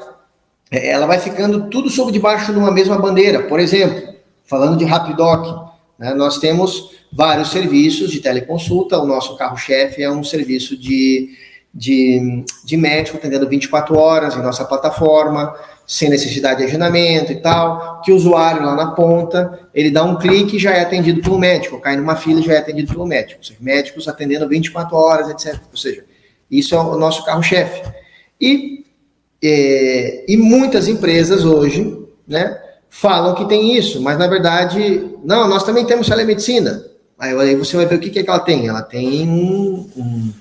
[0.71, 3.43] ela vai ficando tudo sob debaixo de uma mesma bandeira.
[3.43, 4.10] Por exemplo,
[4.51, 10.25] Falando de Rapidoc, né, nós temos vários serviços de teleconsulta, o nosso carro-chefe é um
[10.25, 11.37] serviço de,
[11.73, 15.55] de, de médico atendendo 24 horas em nossa plataforma,
[15.87, 20.19] sem necessidade de agendamento e tal, que o usuário lá na ponta, ele dá um
[20.19, 23.07] clique e já é atendido pelo médico, cai numa fila e já é atendido pelo
[23.07, 23.47] médico.
[23.47, 25.61] Seja, médicos atendendo 24 horas, etc.
[25.71, 26.05] Ou seja,
[26.51, 27.89] isso é o nosso carro-chefe.
[28.41, 28.85] E,
[29.41, 32.60] é, e muitas empresas hoje, né,
[32.91, 36.85] falam que tem isso, mas na verdade, não, nós também temos telemedicina.
[37.19, 38.69] Aí, aí você vai ver o que, que, ela tem.
[38.69, 40.33] Ela tem um, um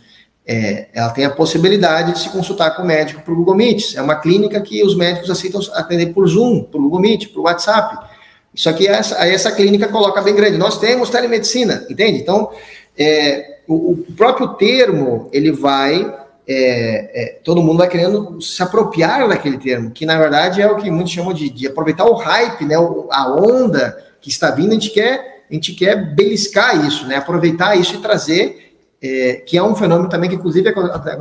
[0.52, 3.96] é, ela tem a possibilidade de se consultar com o médico por Google Meet.
[3.96, 8.08] É uma clínica que os médicos aceitam atender por Zoom, por Google Meet, por WhatsApp.
[8.56, 10.58] Só que essa, essa clínica coloca bem grande.
[10.58, 12.20] Nós temos telemedicina, entende?
[12.20, 12.50] Então,
[12.98, 16.19] é, o, o, próprio termo, ele vai.
[16.52, 20.78] É, é, todo mundo vai querendo se apropriar daquele termo, que na verdade é o
[20.78, 24.74] que muitos chamam de, de aproveitar o hype, né, a onda que está vindo, a
[24.74, 29.64] gente quer, a gente quer beliscar isso, né, aproveitar isso e trazer, é, que é
[29.64, 30.70] um fenômeno também que inclusive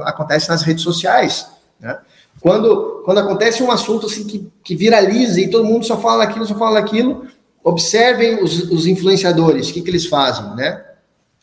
[0.07, 1.47] acontece nas redes sociais,
[1.79, 1.99] né?
[2.41, 6.47] Quando, quando acontece um assunto assim que, que viraliza e todo mundo só fala aquilo,
[6.47, 7.27] só fala aquilo,
[7.65, 10.85] observem os, os influenciadores, o que, que eles fazem, né?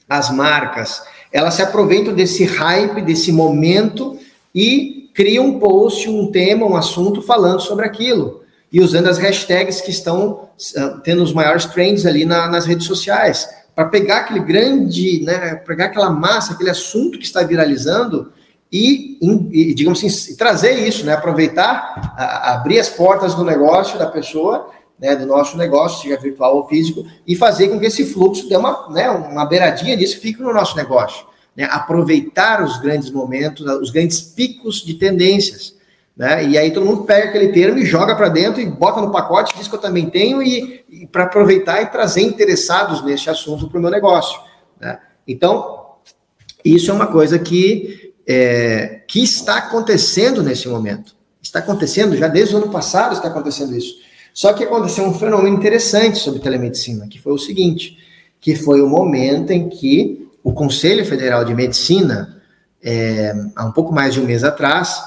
[0.08, 1.04] As marcas,
[1.36, 4.17] elas se aproveitam desse hype, desse momento
[4.54, 9.82] e criam um post, um tema, um assunto falando sobre aquilo e usando as hashtags
[9.82, 14.39] que estão uh, tendo os maiores trends ali na, nas redes sociais para pegar aquele
[14.39, 18.32] grande, né, pegar aquela massa, aquele assunto que está viralizando
[18.71, 19.17] e,
[19.52, 21.13] e digamos assim, trazer isso, né?
[21.13, 24.69] Aproveitar, a, abrir as portas do negócio da pessoa,
[25.00, 25.16] né?
[25.16, 28.90] Do nosso negócio, seja virtual ou físico, e fazer com que esse fluxo dê uma,
[28.90, 29.10] né?
[29.10, 31.26] Uma beiradinha disso fique no nosso negócio.
[31.56, 31.68] Né?
[31.70, 35.76] Aproveitar os grandes momentos, os grandes picos de tendências.
[36.16, 36.50] Né?
[36.50, 39.58] E aí todo mundo pega aquele termo e joga para dentro e bota no pacote,
[39.58, 43.78] diz que eu também tenho, e, e para aproveitar e trazer interessados nesse assunto para
[43.78, 44.40] o meu negócio.
[44.80, 44.98] Né?
[45.28, 45.86] Então,
[46.64, 51.16] isso é uma coisa que é, que está acontecendo nesse momento.
[51.42, 53.96] Está acontecendo, já desde o ano passado está acontecendo isso.
[54.36, 57.98] Só que aconteceu um fenômeno interessante sobre telemedicina, que foi o seguinte,
[58.39, 62.39] que foi o momento em que o Conselho Federal de Medicina,
[62.84, 65.02] é, há um pouco mais de um mês atrás,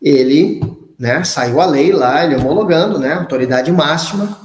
[0.00, 0.60] ele
[0.98, 4.38] né, saiu a lei lá, ele homologando, né, autoridade máxima,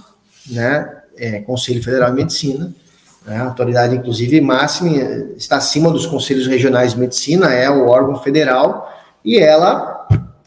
[0.50, 2.74] né, é, Conselho Federal de Medicina,
[3.26, 3.38] né?
[3.38, 4.90] Autoridade, inclusive, máxima
[5.38, 8.92] está acima dos conselhos regionais de medicina, é o órgão federal,
[9.24, 9.89] e ela,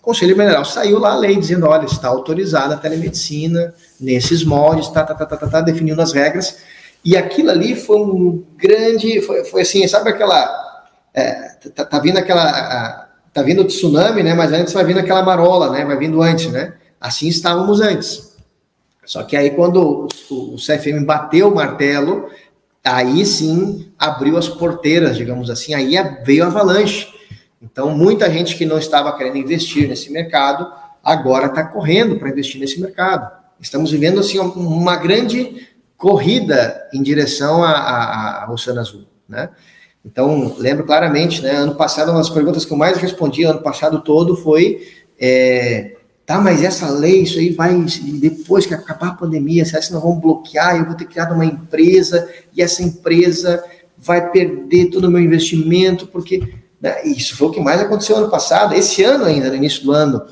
[0.02, 5.04] Conselho Federal, saiu lá a lei dizendo: olha, está autorizada a telemedicina nesses moldes, tá,
[5.04, 6.58] tá, tá, tá, tá, tá definindo as regras.
[7.04, 9.22] E aquilo ali foi um grande.
[9.22, 10.82] Foi, foi assim, sabe aquela.
[11.14, 11.32] É,
[11.74, 13.08] tá, tá vindo aquela.
[13.32, 14.34] Tá vindo o tsunami, né?
[14.34, 15.84] Mas antes vai vindo aquela marola, né?
[15.84, 16.74] Vai vindo antes, né?
[17.00, 18.32] Assim estávamos antes.
[19.06, 22.28] Só que aí, quando o, o CFM bateu o martelo,
[22.84, 27.08] aí sim abriu as porteiras, digamos assim, aí veio a avalanche.
[27.62, 30.70] Então, muita gente que não estava querendo investir nesse mercado,
[31.03, 33.31] agora está correndo para investir nesse mercado.
[33.61, 39.51] Estamos vivendo assim uma grande corrida em direção ao Oceano Azul, né?
[40.05, 41.53] Então, lembro claramente, né?
[41.53, 45.92] Ano passado, uma das perguntas que eu mais respondi ano passado todo foi é,
[46.25, 47.75] Tá, mas essa lei, isso aí vai,
[48.20, 52.29] depois que acabar a pandemia, se não vão bloquear, eu vou ter criado uma empresa,
[52.57, 53.62] e essa empresa
[53.98, 58.28] vai perder todo o meu investimento, porque né, isso foi o que mais aconteceu ano
[58.28, 60.22] passado, esse ano ainda, no início do ano.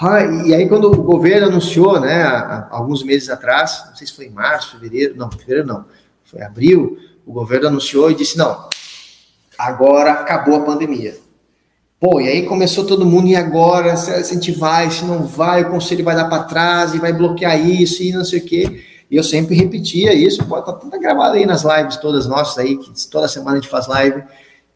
[0.00, 2.22] Ah, e aí, quando o governo anunciou, né,
[2.70, 5.84] alguns meses atrás, não sei se foi em março, fevereiro, não, fevereiro não,
[6.22, 8.68] foi abril, o governo anunciou e disse: não,
[9.58, 11.16] agora acabou a pandemia
[12.00, 13.96] Pô, e aí começou todo mundo, e agora?
[13.96, 17.12] Se a gente vai, se não vai, o conselho vai dar para trás e vai
[17.12, 18.84] bloquear isso e não sei o quê.
[19.10, 22.76] E eu sempre repetia isso, pode tá tudo gravado aí nas lives todas nossas aí,
[22.76, 24.22] que toda semana a gente faz live,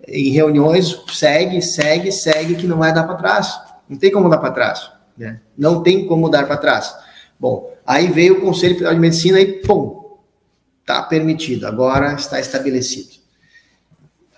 [0.07, 3.61] em reuniões, segue, segue, segue, que não vai dar para trás.
[3.88, 4.91] Não tem como dar para trás.
[5.17, 5.41] Né?
[5.57, 6.95] Não tem como dar para trás.
[7.38, 10.17] Bom, aí veio o Conselho Federal de Medicina e, pum,
[10.87, 13.23] tá permitido, agora está estabelecido.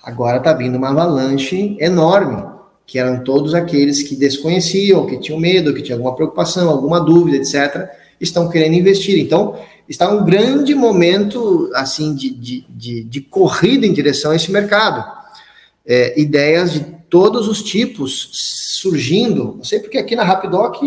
[0.03, 2.55] Agora está vindo uma avalanche enorme
[2.87, 7.39] que eram todos aqueles que desconheciam, que tinham medo, que tinham alguma preocupação, alguma dúvida,
[7.39, 7.89] etc.,
[8.21, 9.19] estão querendo investir.
[9.19, 14.51] Então, está um grande momento assim de, de, de, de corrida em direção a esse
[14.51, 15.24] mercado.
[15.87, 19.55] É, ideias de todos os tipos surgindo.
[19.57, 20.83] Não sei porque aqui na Rapidoc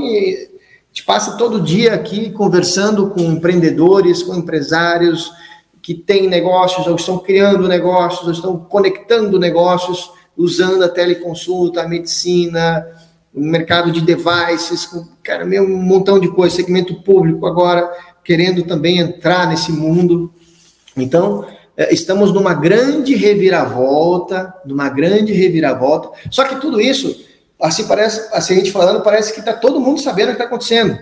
[0.97, 5.31] gente passa todo dia aqui conversando com empreendedores, com empresários
[5.79, 11.87] que têm negócios, ou estão criando negócios, ou estão conectando negócios usando a teleconsulta, a
[11.87, 12.87] medicina,
[13.33, 14.89] o mercado de devices,
[15.21, 17.89] cara, meu, um montão de coisa, segmento público agora
[18.23, 20.33] querendo também entrar nesse mundo.
[20.95, 21.45] Então,
[21.91, 26.09] estamos numa grande reviravolta, numa grande reviravolta.
[26.31, 27.23] Só que tudo isso,
[27.61, 30.45] assim parece, assim a gente falando, parece que está todo mundo sabendo o que está
[30.45, 30.97] acontecendo.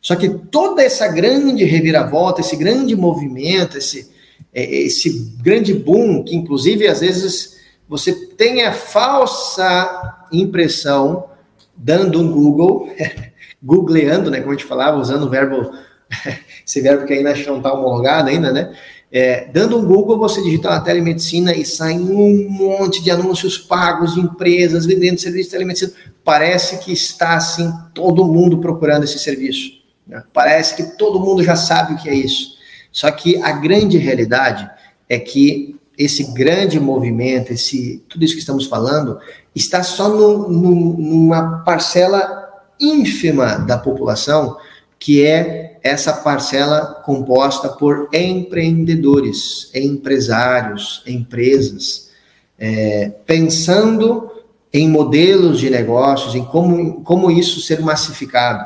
[0.00, 4.10] Só que toda essa grande reviravolta, esse grande movimento, esse,
[4.52, 11.30] é, esse grande boom, que inclusive às vezes você tem a falsa impressão,
[11.76, 12.90] dando um Google,
[13.62, 15.72] googleando, né, como a gente falava, usando o verbo,
[16.66, 18.74] esse verbo que ainda não está homologado ainda, né,
[19.14, 24.14] É, dando um Google, você digita na telemedicina e sai um monte de anúncios pagos
[24.14, 25.92] de empresas vendendo serviço de telemedicina.
[26.24, 29.82] Parece que está assim todo mundo procurando esse serviço.
[30.06, 30.22] Né?
[30.32, 32.56] Parece que todo mundo já sabe o que é isso.
[32.90, 34.68] Só que a grande realidade
[35.08, 39.18] é que esse grande movimento, esse tudo isso que estamos falando,
[39.54, 42.48] está só no, no, numa parcela
[42.80, 44.56] ínfima da população,
[45.02, 52.12] que é essa parcela composta por empreendedores, empresários, empresas,
[52.56, 54.30] é, pensando
[54.72, 58.64] em modelos de negócios, em como, como isso ser massificado.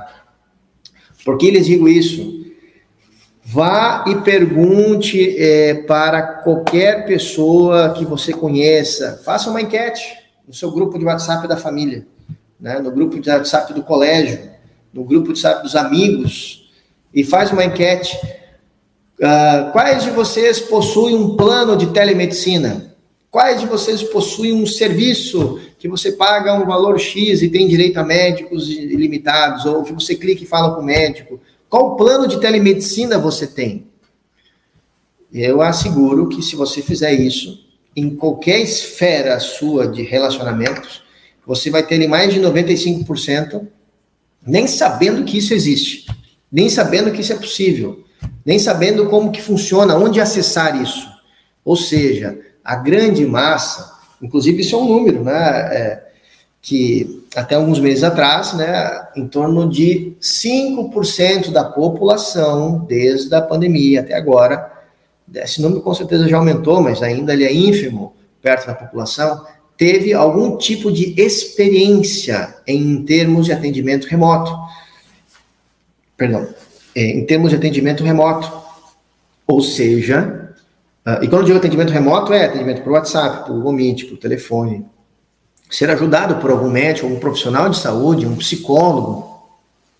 [1.24, 2.44] Por que lhes digo isso?
[3.42, 10.04] Vá e pergunte é, para qualquer pessoa que você conheça, faça uma enquete
[10.46, 12.06] no seu grupo de WhatsApp da família,
[12.60, 14.54] né, no grupo de WhatsApp do colégio,
[14.96, 16.70] no grupo de WhatsApp dos amigos,
[17.12, 18.16] e faz uma enquete.
[19.18, 22.94] Uh, quais de vocês possuem um plano de telemedicina?
[23.30, 27.98] Quais de vocês possuem um serviço que você paga um valor X e tem direito
[27.98, 31.38] a médicos ilimitados, ou que você clica e fala com o médico?
[31.68, 33.86] Qual plano de telemedicina você tem?
[35.30, 41.02] Eu asseguro que se você fizer isso, em qualquer esfera sua de relacionamentos,
[41.46, 43.66] você vai ter mais de 95%
[44.46, 46.06] nem sabendo que isso existe,
[46.50, 48.04] nem sabendo que isso é possível,
[48.44, 51.08] nem sabendo como que funciona, onde acessar isso.
[51.64, 53.92] Ou seja, a grande massa,
[54.22, 55.32] inclusive isso é um número, né?
[55.72, 56.06] É,
[56.62, 64.00] que até alguns meses atrás, né, em torno de 5% da população, desde a pandemia
[64.00, 64.72] até agora,
[65.32, 69.44] esse número com certeza já aumentou, mas ainda ele é ínfimo perto da população,
[69.76, 74.56] teve algum tipo de experiência em termos de atendimento remoto.
[76.16, 76.48] Perdão,
[76.94, 78.50] é, em termos de atendimento remoto.
[79.46, 80.54] Ou seja,
[81.06, 84.84] uh, e quando eu digo atendimento remoto, é atendimento por WhatsApp, por Meet, por telefone,
[85.70, 89.46] ser ajudado por algum médico, algum profissional de saúde, um psicólogo,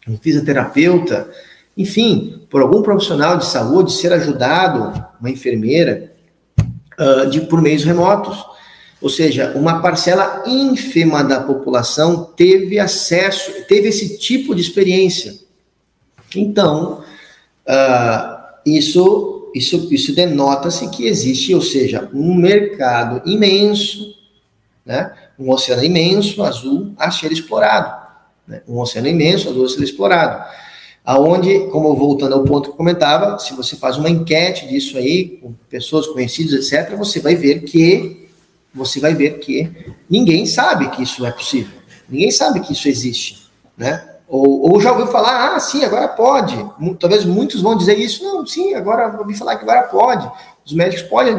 [0.09, 1.29] um fisioterapeuta,
[1.77, 6.11] enfim, por algum profissional de saúde, ser ajudado, uma enfermeira,
[6.99, 8.56] uh, de, por meios remotos.
[9.07, 15.33] Ou seja, uma parcela ínfima da população teve acesso, teve esse tipo de experiência.
[16.35, 17.05] Então,
[17.69, 18.37] uh,
[18.67, 24.13] isso, isso, isso denota-se que existe, ou seja, um mercado imenso,
[24.85, 25.15] né?
[25.39, 28.09] um oceano imenso, azul, a ser explorado.
[28.45, 28.63] Né?
[28.67, 30.45] Um oceano imenso, azul, a ser explorado.
[31.05, 35.39] Aonde, como voltando ao ponto que eu comentava, se você faz uma enquete disso aí,
[35.41, 38.26] com pessoas conhecidas, etc., você vai ver que
[38.77, 39.73] você vai ver que
[40.09, 41.79] ninguém sabe que isso é possível.
[42.09, 44.13] Ninguém sabe que isso existe, né?
[44.29, 46.57] Ou, ou já ouviu falar, ah, sim, agora pode.
[46.99, 50.29] Talvez muitos vão dizer isso, não, sim, agora ouvi falar que agora pode.
[50.65, 51.37] Os médicos podem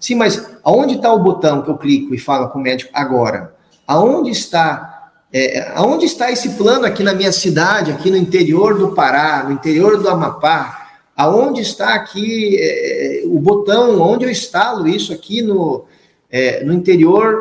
[0.00, 3.54] Sim, mas aonde está o botão que eu clico e falo com o médico agora?
[3.86, 8.94] Aonde está, é, aonde está esse plano aqui na minha cidade, aqui no interior do
[8.94, 10.88] Pará, no interior do Amapá?
[11.16, 14.00] Aonde está aqui é, o botão?
[14.00, 15.84] Onde eu instalo isso aqui no,
[16.30, 17.36] é, no interior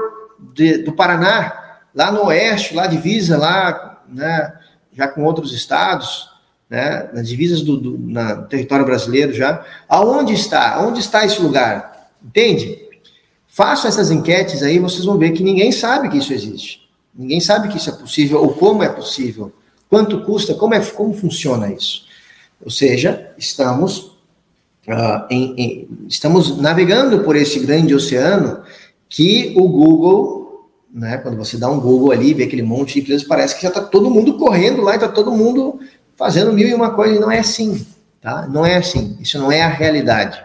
[0.54, 4.54] de, do Paraná, lá no oeste, lá divisa, lá, né,
[4.94, 6.38] já com outros estados?
[6.70, 9.64] né, nas divisas do, do na, território brasileiro já.
[9.88, 10.76] Aonde está?
[10.76, 12.10] Aonde está esse lugar?
[12.24, 12.80] Entende?
[13.48, 16.88] Façam essas enquetes aí, vocês vão ver que ninguém sabe que isso existe.
[17.16, 19.52] Ninguém sabe que isso é possível ou como é possível.
[19.90, 22.06] Quanto custa, como, é, como funciona isso.
[22.64, 24.17] Ou seja, estamos,
[24.88, 28.62] uh, em, em, estamos navegando por esse grande oceano
[29.10, 33.28] que o Google, né, quando você dá um Google ali, vê aquele monte de empresas,
[33.28, 35.80] parece que já está todo mundo correndo lá e está todo mundo
[36.16, 37.86] fazendo mil e uma coisa, e não é assim,
[38.22, 38.48] tá?
[38.48, 40.44] Não é assim, isso não é a realidade,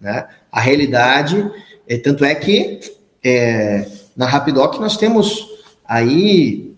[0.00, 0.26] né?
[0.52, 1.50] A realidade,
[1.88, 2.80] é, tanto é que
[3.22, 5.48] é, na Rapidoc nós temos
[5.86, 6.74] aí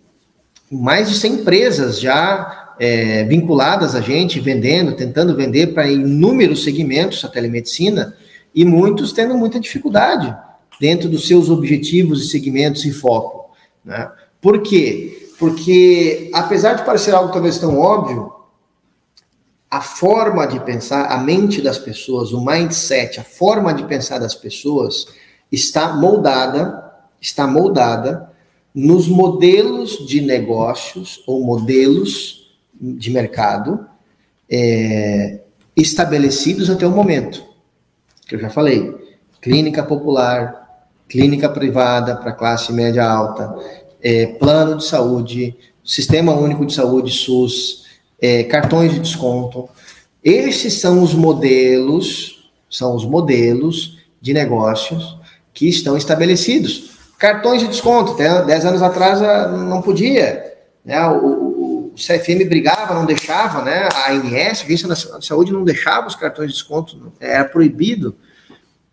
[0.71, 7.25] mais de 100 empresas já é, vinculadas a gente, vendendo, tentando vender para inúmeros segmentos
[7.25, 8.15] a telemedicina,
[8.55, 10.35] e muitos tendo muita dificuldade
[10.81, 13.51] dentro dos seus objetivos e segmentos e foco.
[13.85, 14.11] Né?
[14.41, 15.31] Por quê?
[15.39, 18.33] Porque, apesar de parecer algo talvez tão óbvio,
[19.71, 24.35] a forma de pensar, a mente das pessoas, o mindset, a forma de pensar das
[24.35, 25.07] pessoas
[25.51, 26.83] está moldada,
[27.21, 28.31] está moldada
[28.75, 32.46] nos modelos de negócios ou modelos
[32.81, 33.87] de mercado
[34.51, 35.41] é,
[35.77, 37.45] estabelecidos até o momento,
[38.27, 38.95] que eu já falei,
[39.41, 43.55] clínica popular, clínica privada para classe média alta,
[44.03, 47.85] é, plano de saúde, sistema único de saúde SUS,
[48.21, 49.69] é, cartões de desconto.
[50.23, 52.37] Esses são os modelos
[52.71, 55.19] são os modelos de negócios
[55.55, 56.91] que estão estabelecidos.
[57.19, 60.55] Cartões de desconto, até 10 anos atrás ah, não podia,
[60.85, 61.07] né?
[61.09, 61.46] O,
[61.97, 63.89] CFM brigava, não deixava, né?
[63.93, 68.15] A ANS, a Agência Nacional de Saúde, não deixava os cartões de desconto, era proibido.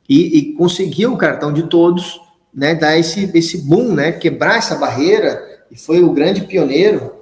[0.07, 2.19] E, e conseguiu o cartão de todos,
[2.53, 2.73] né?
[2.73, 4.11] Dar esse, esse boom, né?
[4.11, 7.13] Quebrar essa barreira, e foi o grande pioneiro.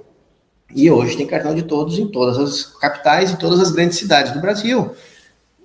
[0.74, 4.32] E hoje tem cartão de todos em todas as capitais e todas as grandes cidades
[4.32, 4.90] do Brasil.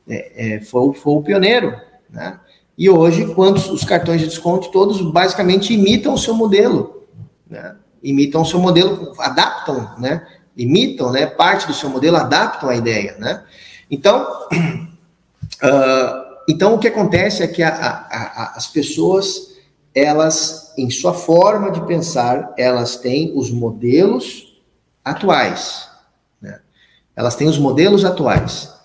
[0.07, 1.75] É, é, foi, foi o pioneiro,
[2.09, 2.39] né?
[2.77, 7.07] E hoje, quantos os cartões de desconto, todos basicamente imitam o seu modelo,
[7.49, 7.75] né?
[8.01, 10.25] Imitam o seu modelo, adaptam, né?
[10.55, 11.25] Imitam, né?
[11.25, 13.43] Parte do seu modelo adaptam a ideia, né?
[13.89, 14.27] Então,
[15.63, 19.55] uh, então o que acontece é que a, a, a, as pessoas,
[19.93, 24.61] elas, em sua forma de pensar, elas têm os modelos
[25.03, 25.89] atuais,
[26.41, 26.59] né?
[27.15, 28.76] Elas têm os modelos atuais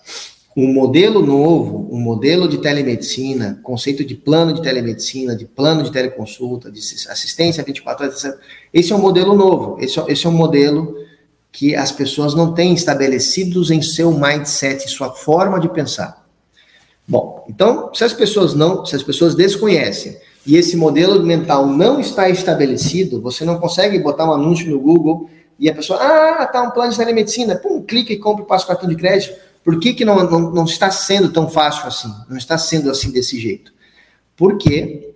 [0.55, 5.91] um modelo novo, um modelo de telemedicina, conceito de plano de telemedicina, de plano de
[5.91, 6.79] teleconsulta, de
[7.09, 8.23] assistência 24 horas,
[8.71, 10.95] esse é um modelo novo, esse, é, esse é um modelo
[11.51, 16.23] que as pessoas não têm estabelecidos em seu mindset, sua forma de pensar.
[17.07, 21.99] Bom, então, se as pessoas não, se as pessoas desconhecem e esse modelo mental não
[21.99, 25.29] está estabelecido, você não consegue botar um anúncio no Google
[25.59, 28.65] e a pessoa, ah, tá um plano de telemedicina, pum, clica e compra e passa
[28.65, 32.13] o cartão de crédito por que, que não, não, não está sendo tão fácil assim?
[32.29, 33.73] Não está sendo assim desse jeito?
[34.35, 35.15] Porque,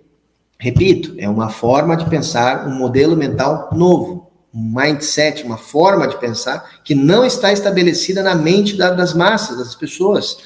[0.58, 6.18] repito, é uma forma de pensar, um modelo mental novo, um mindset, uma forma de
[6.18, 10.38] pensar que não está estabelecida na mente da, das massas, das pessoas.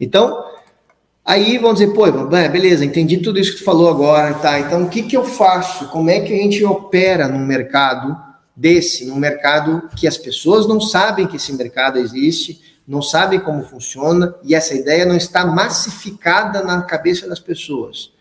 [0.00, 0.44] Então,
[1.24, 4.58] aí vão dizer, pô, beleza, entendi tudo isso que tu falou agora, tá?
[4.58, 5.88] Então, o que, que eu faço?
[5.88, 8.16] Como é que a gente opera num mercado
[8.56, 13.64] desse, num mercado que as pessoas não sabem que esse mercado existe, não sabem como
[13.64, 18.12] funciona e essa ideia não está massificada na cabeça das pessoas.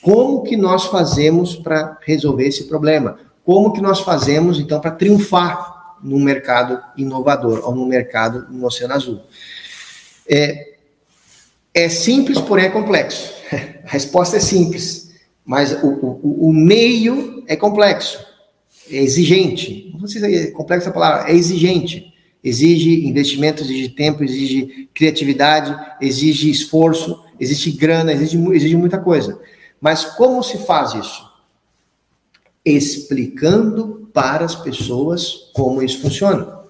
[0.00, 3.18] Como que nós fazemos para resolver esse problema?
[3.42, 8.94] Como que nós fazemos, então, para triunfar no mercado inovador ou no mercado no Oceano
[8.94, 9.20] Azul?
[10.28, 10.74] É,
[11.72, 13.32] é simples, porém é complexo.
[13.84, 15.10] A resposta é simples,
[15.44, 18.18] mas o, o, o meio é complexo,
[18.90, 19.94] é exigente.
[19.98, 22.13] Não sei se é complexo a palavra, é exigente
[22.44, 29.40] exige investimento, exige tempo, exige criatividade, exige esforço, exige grana, exige, exige muita coisa.
[29.80, 31.24] Mas como se faz isso?
[32.62, 36.60] Explicando para as pessoas como isso funciona.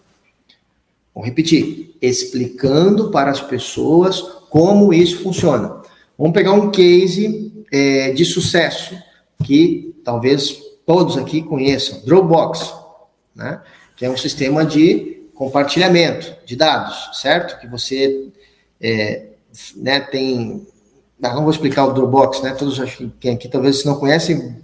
[1.12, 5.82] Vou repetir: explicando para as pessoas como isso funciona.
[6.16, 8.96] Vamos pegar um case é, de sucesso
[9.42, 10.56] que talvez
[10.86, 12.72] todos aqui conheçam: Dropbox,
[13.34, 13.60] né?
[13.96, 17.60] que é um sistema de compartilhamento de dados, certo?
[17.60, 18.28] Que você
[18.80, 19.26] é,
[19.76, 20.66] né, tem.
[21.18, 22.52] Não, vou explicar o Dropbox, né?
[22.52, 24.56] Todos acho que quem aqui talvez se não conhecem,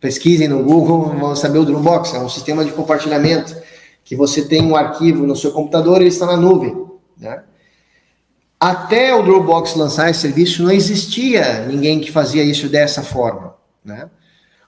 [0.00, 3.56] pesquisem no Google, vão saber o Dropbox, é um sistema de compartilhamento
[4.04, 6.86] que você tem um arquivo no seu computador e ele está na nuvem,
[7.18, 7.42] né?
[8.58, 14.10] Até o Dropbox lançar esse serviço, não existia ninguém que fazia isso dessa forma, né?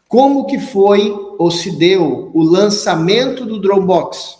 [0.06, 4.37] Como que foi ou se deu o lançamento do Dropbox?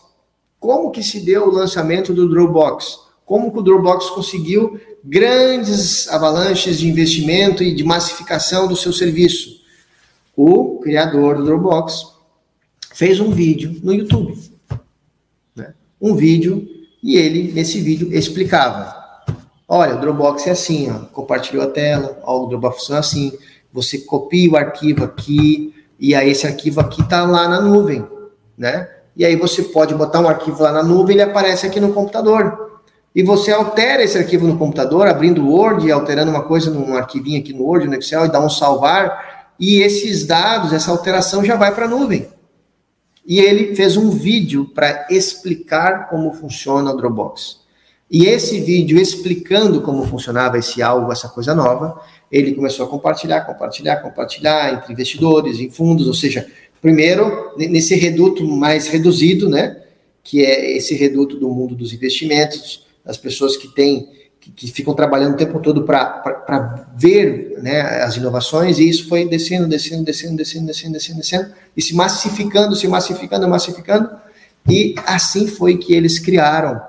[0.59, 2.99] Como que se deu o lançamento do Dropbox?
[3.25, 9.61] Como que o Dropbox conseguiu grandes avalanches de investimento e de massificação do seu serviço?
[10.37, 12.07] O criador do Dropbox
[12.93, 14.37] fez um vídeo no YouTube.
[15.55, 15.75] Né?
[16.01, 16.67] Um vídeo,
[17.03, 18.97] e ele, nesse vídeo, explicava.
[19.69, 23.33] Olha, o Dropbox é assim, ó, compartilhou a tela, ó, o Dropbox funciona assim,
[23.73, 28.05] você copia o arquivo aqui, e aí esse arquivo aqui está lá na nuvem,
[28.57, 28.89] né?
[29.19, 32.81] E aí você pode botar um arquivo lá na nuvem ele aparece aqui no computador.
[33.13, 37.41] E você altera esse arquivo no computador, abrindo o Word, alterando uma coisa num arquivinho
[37.41, 41.57] aqui no Word, no Excel, e dá um salvar, e esses dados, essa alteração já
[41.57, 42.29] vai para a nuvem.
[43.27, 47.59] E ele fez um vídeo para explicar como funciona o Dropbox.
[48.09, 52.01] E esse vídeo explicando como funcionava esse algo, essa coisa nova,
[52.31, 56.47] ele começou a compartilhar, compartilhar, compartilhar entre investidores, em fundos, ou seja,
[56.81, 59.77] Primeiro, nesse reduto mais reduzido, né,
[60.23, 64.09] que é esse reduto do mundo dos investimentos, as pessoas que têm
[64.41, 69.29] que, que ficam trabalhando o tempo todo para ver né, as inovações, e isso foi
[69.29, 74.11] descendo, descendo, descendo, descendo, descendo, descendo, descendo, e se massificando, se massificando, massificando,
[74.69, 76.81] e assim foi que eles criaram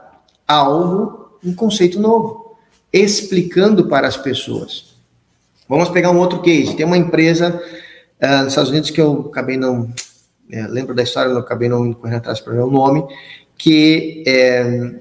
[0.48, 2.58] algo, um conceito novo,
[2.92, 4.90] explicando para as pessoas.
[5.68, 6.76] Vamos pegar um outro case.
[6.76, 7.62] Tem uma empresa
[8.22, 9.92] uh, nos Estados Unidos que eu acabei não
[10.52, 13.06] é, lembro da história, eu acabei não indo correndo atrás para ver o nome,
[13.58, 14.94] que é,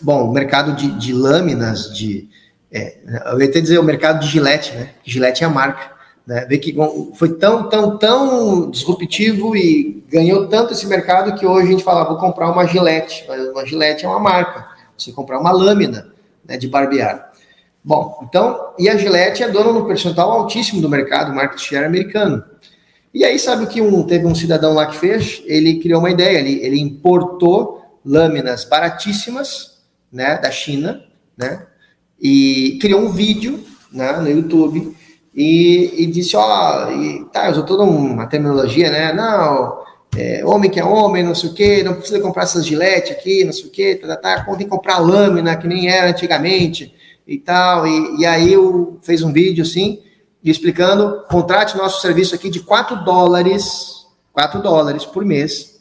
[0.00, 2.28] bom, o mercado de, de lâminas de,
[2.70, 2.98] é,
[3.32, 4.90] eu ia até dizer o mercado de Gillette, né?
[5.04, 5.98] Gillette é a marca.
[6.26, 6.44] Né?
[6.48, 6.76] Vê que
[7.14, 12.04] foi tão, tão, tão disruptivo e ganhou tanto esse mercado que hoje a gente fala,
[12.04, 13.26] vou comprar uma Gillette.
[13.52, 14.66] Uma Gillette é uma marca.
[14.96, 16.08] Você comprar uma lâmina
[16.46, 17.30] né, de barbear.
[17.82, 22.44] Bom, então, e a Gillette é dona no percentual altíssimo do mercado, market share americano.
[23.12, 25.42] E aí, sabe o que um, teve um cidadão lá que fez?
[25.44, 29.80] Ele criou uma ideia, ele, ele importou lâminas baratíssimas,
[30.12, 31.04] né, da China,
[31.36, 31.66] né,
[32.20, 34.96] e criou um vídeo, né, no YouTube,
[35.34, 39.80] e, e disse, ó, oh, tá, usou toda uma terminologia, né, não,
[40.16, 43.44] é, homem que é homem, não sei o quê, não precisa comprar essas gilete aqui,
[43.44, 46.94] não sei o quê, tá, tá, tá, tem que comprar lâmina, que nem era antigamente,
[47.26, 50.00] e tal, e, e aí eu fez um vídeo, assim,
[50.42, 55.78] explicando, contrate nosso serviço aqui de 4 dólares, 4 dólares por mês,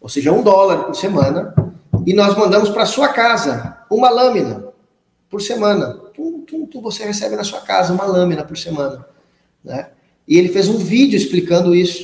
[0.00, 1.54] ou seja, um dólar por semana,
[2.06, 4.64] e nós mandamos para sua casa uma lâmina
[5.28, 5.94] por semana.
[6.14, 9.06] Tum, tum, tum, você recebe na sua casa uma lâmina por semana.
[9.62, 9.90] Né?
[10.26, 12.02] E ele fez um vídeo explicando isso.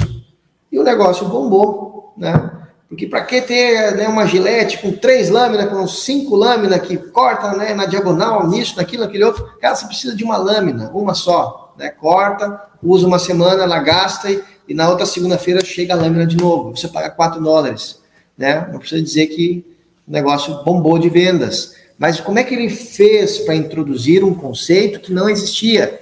[0.71, 2.56] E o negócio bombou, né?
[2.89, 7.53] Porque para que ter né, uma gilete com três lâminas, com cinco lâminas que corta
[7.57, 9.45] né, na diagonal, nisso, naquilo, naquele outro?
[9.61, 11.75] Cara, você precisa de uma lâmina, uma só.
[11.77, 11.89] Né?
[11.89, 16.37] Corta, usa uma semana, ela gasta e, e na outra segunda-feira chega a lâmina de
[16.37, 16.77] novo.
[16.77, 18.01] Você paga 4 dólares.
[18.39, 18.69] Né?
[18.71, 19.67] Não precisa dizer que
[20.07, 21.75] o negócio bombou de vendas.
[21.99, 26.01] Mas como é que ele fez para introduzir um conceito que não existia?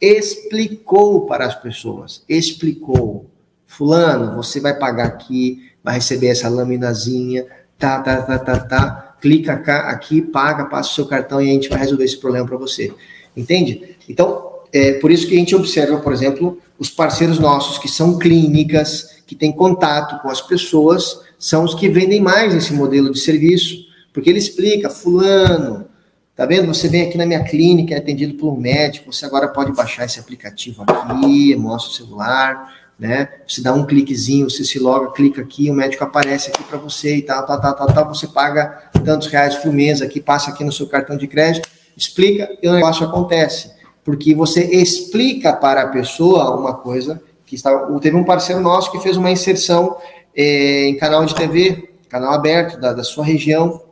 [0.00, 2.22] Explicou para as pessoas.
[2.28, 3.26] Explicou.
[3.66, 7.46] Fulano, você vai pagar aqui vai receber essa laminazinha,
[7.78, 11.68] tá, tá, tá, tá, tá, clica aqui, paga, passa o seu cartão e a gente
[11.68, 12.92] vai resolver esse problema para você.
[13.36, 13.96] Entende?
[14.08, 18.18] Então, é por isso que a gente observa, por exemplo, os parceiros nossos que são
[18.18, 23.18] clínicas, que têm contato com as pessoas, são os que vendem mais esse modelo de
[23.18, 25.86] serviço, porque ele explica, fulano,
[26.34, 26.66] tá vendo?
[26.68, 30.04] Você vem aqui na minha clínica, é atendido por um médico, você agora pode baixar
[30.04, 33.30] esse aplicativo aqui, mostra o celular, né?
[33.48, 37.16] Você dá um cliquezinho, você se loga, clica aqui, o médico aparece aqui para você
[37.16, 40.62] e tal, tal, tal, tal, tal, você paga tantos reais por mês aqui, passa aqui
[40.62, 43.72] no seu cartão de crédito, explica e o negócio acontece.
[44.04, 47.74] Porque você explica para a pessoa uma coisa que está.
[48.02, 49.96] Teve um parceiro nosso que fez uma inserção
[50.36, 53.82] eh, em canal de TV, canal aberto da, da sua região,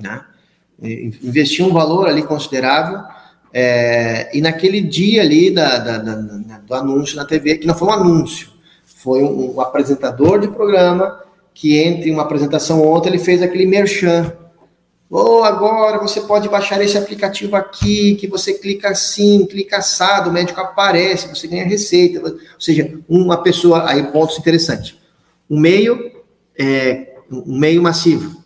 [0.00, 0.24] né?
[0.80, 3.00] Investiu um valor ali considerável
[3.52, 7.88] é, e naquele dia ali da, da, da, do anúncio na TV, que não foi
[7.88, 8.48] um anúncio,
[8.84, 11.22] foi um, um, apresentador de programa
[11.54, 14.32] que entre uma apresentação ontem ele fez aquele merchan.
[15.10, 20.28] Ou oh, agora você pode baixar esse aplicativo aqui, que você clica assim, clica assado,
[20.28, 22.20] o médico aparece, você ganha receita.
[22.22, 24.96] Ou seja, uma pessoa, aí pontos interessantes.
[25.48, 26.12] Um meio,
[26.58, 28.44] é, um meio massivo,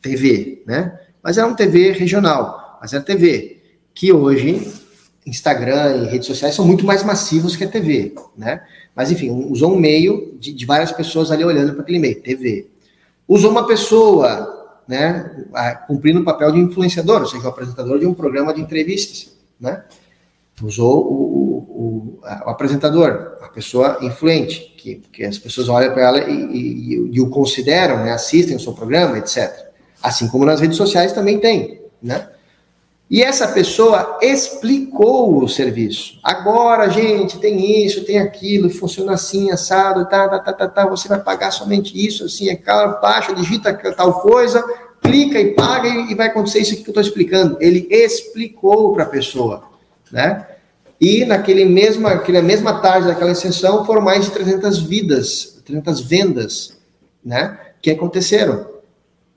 [0.00, 0.98] TV, né?
[1.22, 3.57] Mas era uma TV regional, mas era TV
[3.98, 4.64] que hoje
[5.26, 8.62] Instagram e redes sociais são muito mais massivos que a TV, né?
[8.94, 12.68] Mas enfim, usou um meio de, de várias pessoas ali olhando para aquele meio, TV.
[13.26, 15.44] Usou uma pessoa, né,
[15.88, 19.82] cumprindo o papel de influenciador, ou seja, o apresentador de um programa de entrevistas, né?
[20.62, 26.20] Usou o, o, o apresentador, a pessoa influente, que, que as pessoas olham para ela
[26.20, 29.52] e, e, e, o consideram, né, assistem o seu programa, etc.
[30.00, 32.28] Assim como nas redes sociais também tem, né?
[33.10, 36.18] E essa pessoa explicou o serviço.
[36.22, 41.08] Agora, gente, tem isso, tem aquilo, funciona assim, assado, tá, tá, tá, tá, tá, você
[41.08, 44.62] vai pagar somente isso, assim, é caro, baixa, digita tal coisa,
[45.00, 47.56] clica e paga e vai acontecer isso que eu estou explicando.
[47.60, 49.64] Ele explicou para a pessoa,
[50.12, 50.46] né?
[51.00, 56.76] E naquele mesma, naquela mesma tarde daquela extensão foram mais de 300 vidas, 300 vendas,
[57.24, 57.58] né?
[57.80, 58.66] Que aconteceram,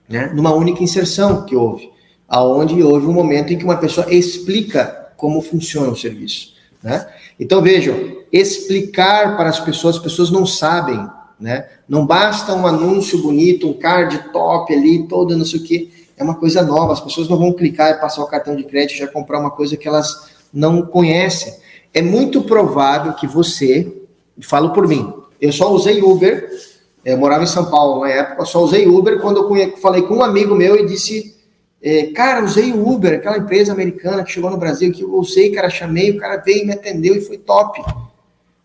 [0.09, 0.30] né?
[0.36, 1.91] Numa única inserção que houve
[2.32, 6.53] aonde houve um momento em que uma pessoa explica como funciona o serviço.
[6.82, 7.05] Né?
[7.38, 7.93] Então vejam,
[8.32, 11.05] explicar para as pessoas, as pessoas não sabem,
[11.38, 11.67] né?
[11.89, 16.23] Não basta um anúncio bonito, um card top ali, todo não sei o que, é
[16.23, 16.93] uma coisa nova.
[16.93, 19.75] As pessoas não vão clicar e passar o cartão de crédito já comprar uma coisa
[19.75, 21.53] que elas não conhecem.
[21.93, 23.91] É muito provável que você,
[24.41, 25.11] falo por mim,
[25.41, 26.49] eu só usei Uber,
[27.03, 30.23] eu morava em São Paulo na época, só usei Uber quando eu falei com um
[30.23, 31.40] amigo meu e disse
[31.84, 35.51] é, cara, usei o Uber, aquela empresa americana que chegou no Brasil, que eu usei,
[35.51, 37.82] cara, chamei, o cara veio me atendeu e foi top.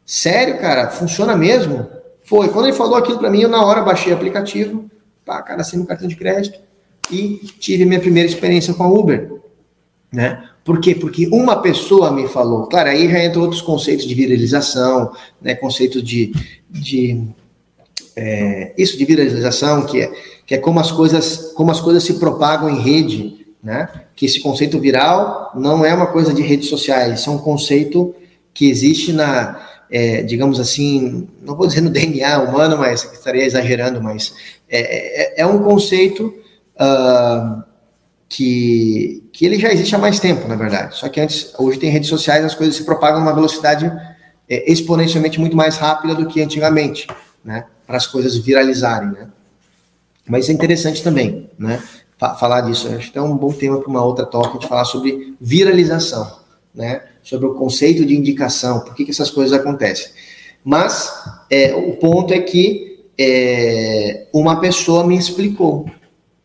[0.05, 1.87] Sério, cara, funciona mesmo?
[2.25, 2.49] Foi.
[2.51, 4.91] Quando ele falou aquilo para mim, eu na hora baixei o aplicativo,
[5.25, 6.61] pá, cara, assim no cartão de crédito
[7.11, 9.33] e tive minha primeira experiência com a Uber,
[10.13, 10.49] né?
[10.65, 10.95] Por quê?
[10.95, 12.67] Porque uma pessoa me falou.
[12.67, 15.55] Claro, aí já entra outros conceitos de viralização, né?
[15.55, 16.33] Conceitos de,
[16.69, 17.25] de
[18.17, 20.13] é, isso de viralização, que é
[20.47, 23.89] que é como as coisas, como as coisas se propagam em rede, né?
[24.15, 28.15] Que esse conceito viral não é uma coisa de redes sociais, isso é um conceito
[28.55, 34.01] que existe na, é, digamos assim, não vou dizer no DNA humano, mas estaria exagerando,
[34.01, 34.33] mas
[34.69, 36.33] é, é, é um conceito
[36.77, 37.63] uh,
[38.29, 40.97] que, que ele já existe há mais tempo, na verdade.
[40.97, 43.91] Só que antes, hoje tem redes sociais, as coisas se propagam a uma velocidade
[44.49, 47.07] é, exponencialmente muito mais rápida do que antigamente,
[47.45, 47.67] né?
[47.85, 49.29] Para as coisas viralizarem, né?
[50.29, 51.83] Mas é interessante também, né?
[52.19, 52.89] falar disso.
[52.89, 56.39] Acho que é um bom tema para uma outra talk de falar sobre viralização,
[56.75, 57.03] né?
[57.23, 60.13] Sobre o conceito de indicação, por que, que essas coisas acontecem.
[60.65, 61.13] Mas
[61.51, 65.87] é, o ponto é que é, uma pessoa me explicou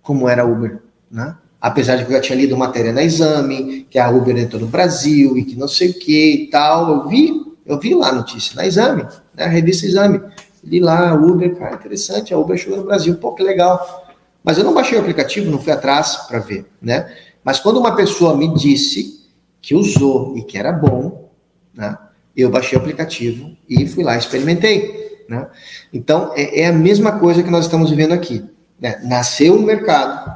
[0.02, 0.80] como era Uber,
[1.10, 1.36] né?
[1.60, 4.68] Apesar de que eu já tinha lido matéria na Exame, que a Uber entrou no
[4.68, 7.32] Brasil e que não sei o que e tal, eu vi,
[7.66, 9.04] eu vi lá a notícia na Exame,
[9.36, 9.46] né?
[9.46, 10.20] A revista Exame,
[10.64, 14.08] li lá Uber, cara, interessante, a Uber chegou no Brasil, pô, que legal.
[14.44, 17.12] Mas eu não baixei o aplicativo, não fui atrás para ver, né?
[17.44, 19.30] Mas quando uma pessoa me disse
[19.62, 21.30] que usou e que era bom,
[21.74, 21.98] né?
[22.36, 25.48] Eu baixei o aplicativo e fui lá experimentei, né?
[25.94, 28.44] Então é, é a mesma coisa que nós estamos vivendo aqui.
[28.80, 29.00] Né?
[29.04, 30.36] Nasceu um mercado,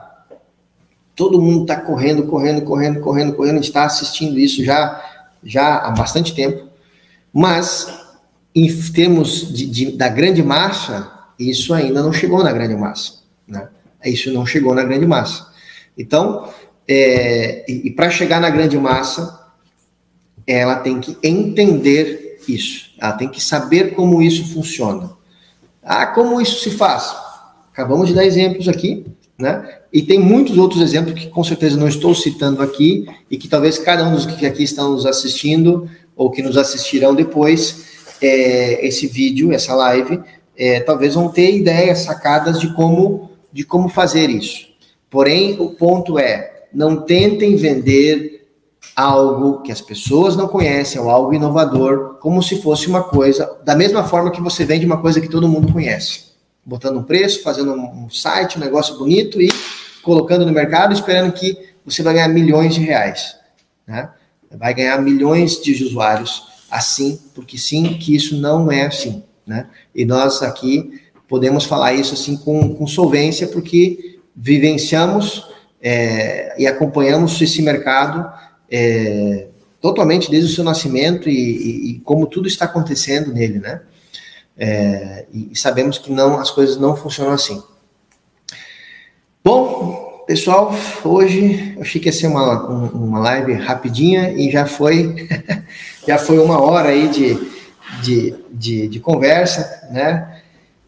[1.15, 5.03] todo mundo está correndo, correndo, correndo, correndo, correndo, está assistindo isso já
[5.43, 6.67] já há bastante tempo,
[7.31, 8.04] mas
[8.55, 13.67] em termos de, de, da grande massa, isso ainda não chegou na grande massa, né?
[14.05, 15.47] Isso não chegou na grande massa.
[15.97, 16.47] Então,
[16.87, 19.45] é, e, e para chegar na grande massa,
[20.47, 22.91] ela tem que entender isso.
[22.99, 25.11] Ela tem que saber como isso funciona.
[25.83, 27.13] Ah, como isso se faz?
[27.73, 29.05] Acabamos de dar exemplos aqui,
[29.37, 29.79] né?
[29.91, 33.77] E tem muitos outros exemplos que com certeza não estou citando aqui e que talvez
[33.77, 39.07] cada um dos que aqui estão nos assistindo ou que nos assistirão depois é, esse
[39.07, 40.21] vídeo, essa live,
[40.57, 44.67] é, talvez vão ter ideias sacadas de como de como fazer isso.
[45.09, 48.49] Porém, o ponto é: não tentem vender
[48.93, 53.75] algo que as pessoas não conhecem, ou algo inovador, como se fosse uma coisa, da
[53.75, 56.25] mesma forma que você vende uma coisa que todo mundo conhece.
[56.65, 59.49] Botando um preço, fazendo um site, um negócio bonito e
[60.03, 63.37] colocando no mercado, esperando que você vai ganhar milhões de reais.
[63.87, 64.09] Né?
[64.51, 69.23] Vai ganhar milhões de usuários assim, porque sim, que isso não é assim.
[69.45, 69.67] Né?
[69.93, 75.47] E nós aqui podemos falar isso assim com, com solvência, porque vivenciamos
[75.81, 78.31] é, e acompanhamos esse mercado
[78.69, 79.47] é,
[79.79, 83.81] totalmente desde o seu nascimento e, e, e, como tudo está acontecendo nele, né?
[84.57, 87.61] É, e sabemos que não as coisas não funcionam assim.
[89.43, 90.73] Bom, pessoal,
[91.03, 95.27] hoje eu achei que ia ser uma, uma live rapidinha e já foi
[96.07, 97.37] já foi uma hora aí de,
[98.01, 100.35] de, de, de conversa, né?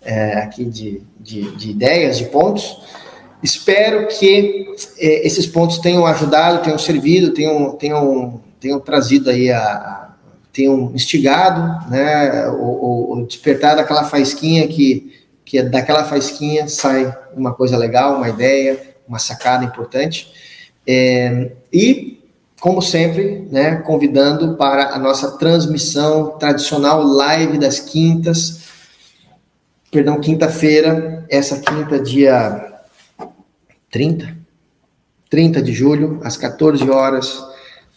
[0.07, 2.81] é, aqui de, de, de, ideias, de pontos.
[3.43, 4.65] Espero que
[4.97, 10.07] é, esses pontos tenham ajudado, tenham servido, tenham, tenham, tenham trazido aí a, a
[10.53, 15.13] tenham instigado, né, ou, ou, despertado aquela faísquinha que,
[15.45, 20.31] que é daquela faísquinha sai uma coisa legal, uma ideia, uma sacada importante.
[20.85, 22.23] É, e,
[22.59, 28.61] como sempre, né, convidando para a nossa transmissão tradicional live das quintas,
[29.91, 32.81] perdão, quinta-feira, essa quinta, dia
[33.91, 34.35] 30,
[35.29, 37.43] 30 de julho, às 14 horas,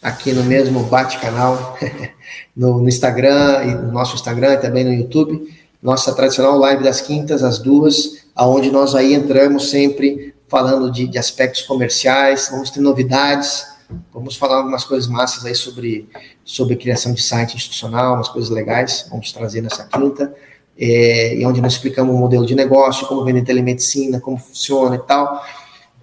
[0.01, 1.77] aqui no mesmo Bate-Canal,
[2.55, 5.47] no, no, Instagram, e no nosso Instagram e também no YouTube,
[5.81, 11.17] nossa tradicional live das quintas, às duas, aonde nós aí entramos sempre falando de, de
[11.17, 13.65] aspectos comerciais, vamos ter novidades,
[14.13, 16.09] vamos falar algumas coisas massas aí sobre,
[16.43, 20.35] sobre criação de site institucional, umas coisas legais, vamos trazer nessa quinta
[20.77, 24.99] é, e onde nós explicamos o modelo de negócio, como vender telemedicina, como funciona e
[24.99, 25.41] tal.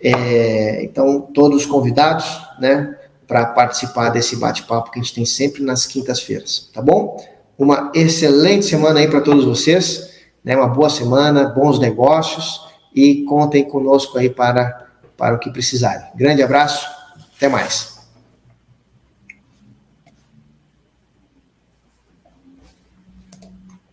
[0.00, 2.24] É, então, todos convidados,
[2.58, 2.96] né,
[3.26, 7.22] para participar desse bate-papo que a gente tem sempre nas quintas-feiras, tá bom?
[7.58, 10.08] Uma excelente semana aí para todos vocês,
[10.42, 14.86] né, uma boa semana, bons negócios e contem conosco aí para,
[15.16, 16.06] para o que precisarem.
[16.14, 16.86] Grande abraço,
[17.36, 17.97] até mais.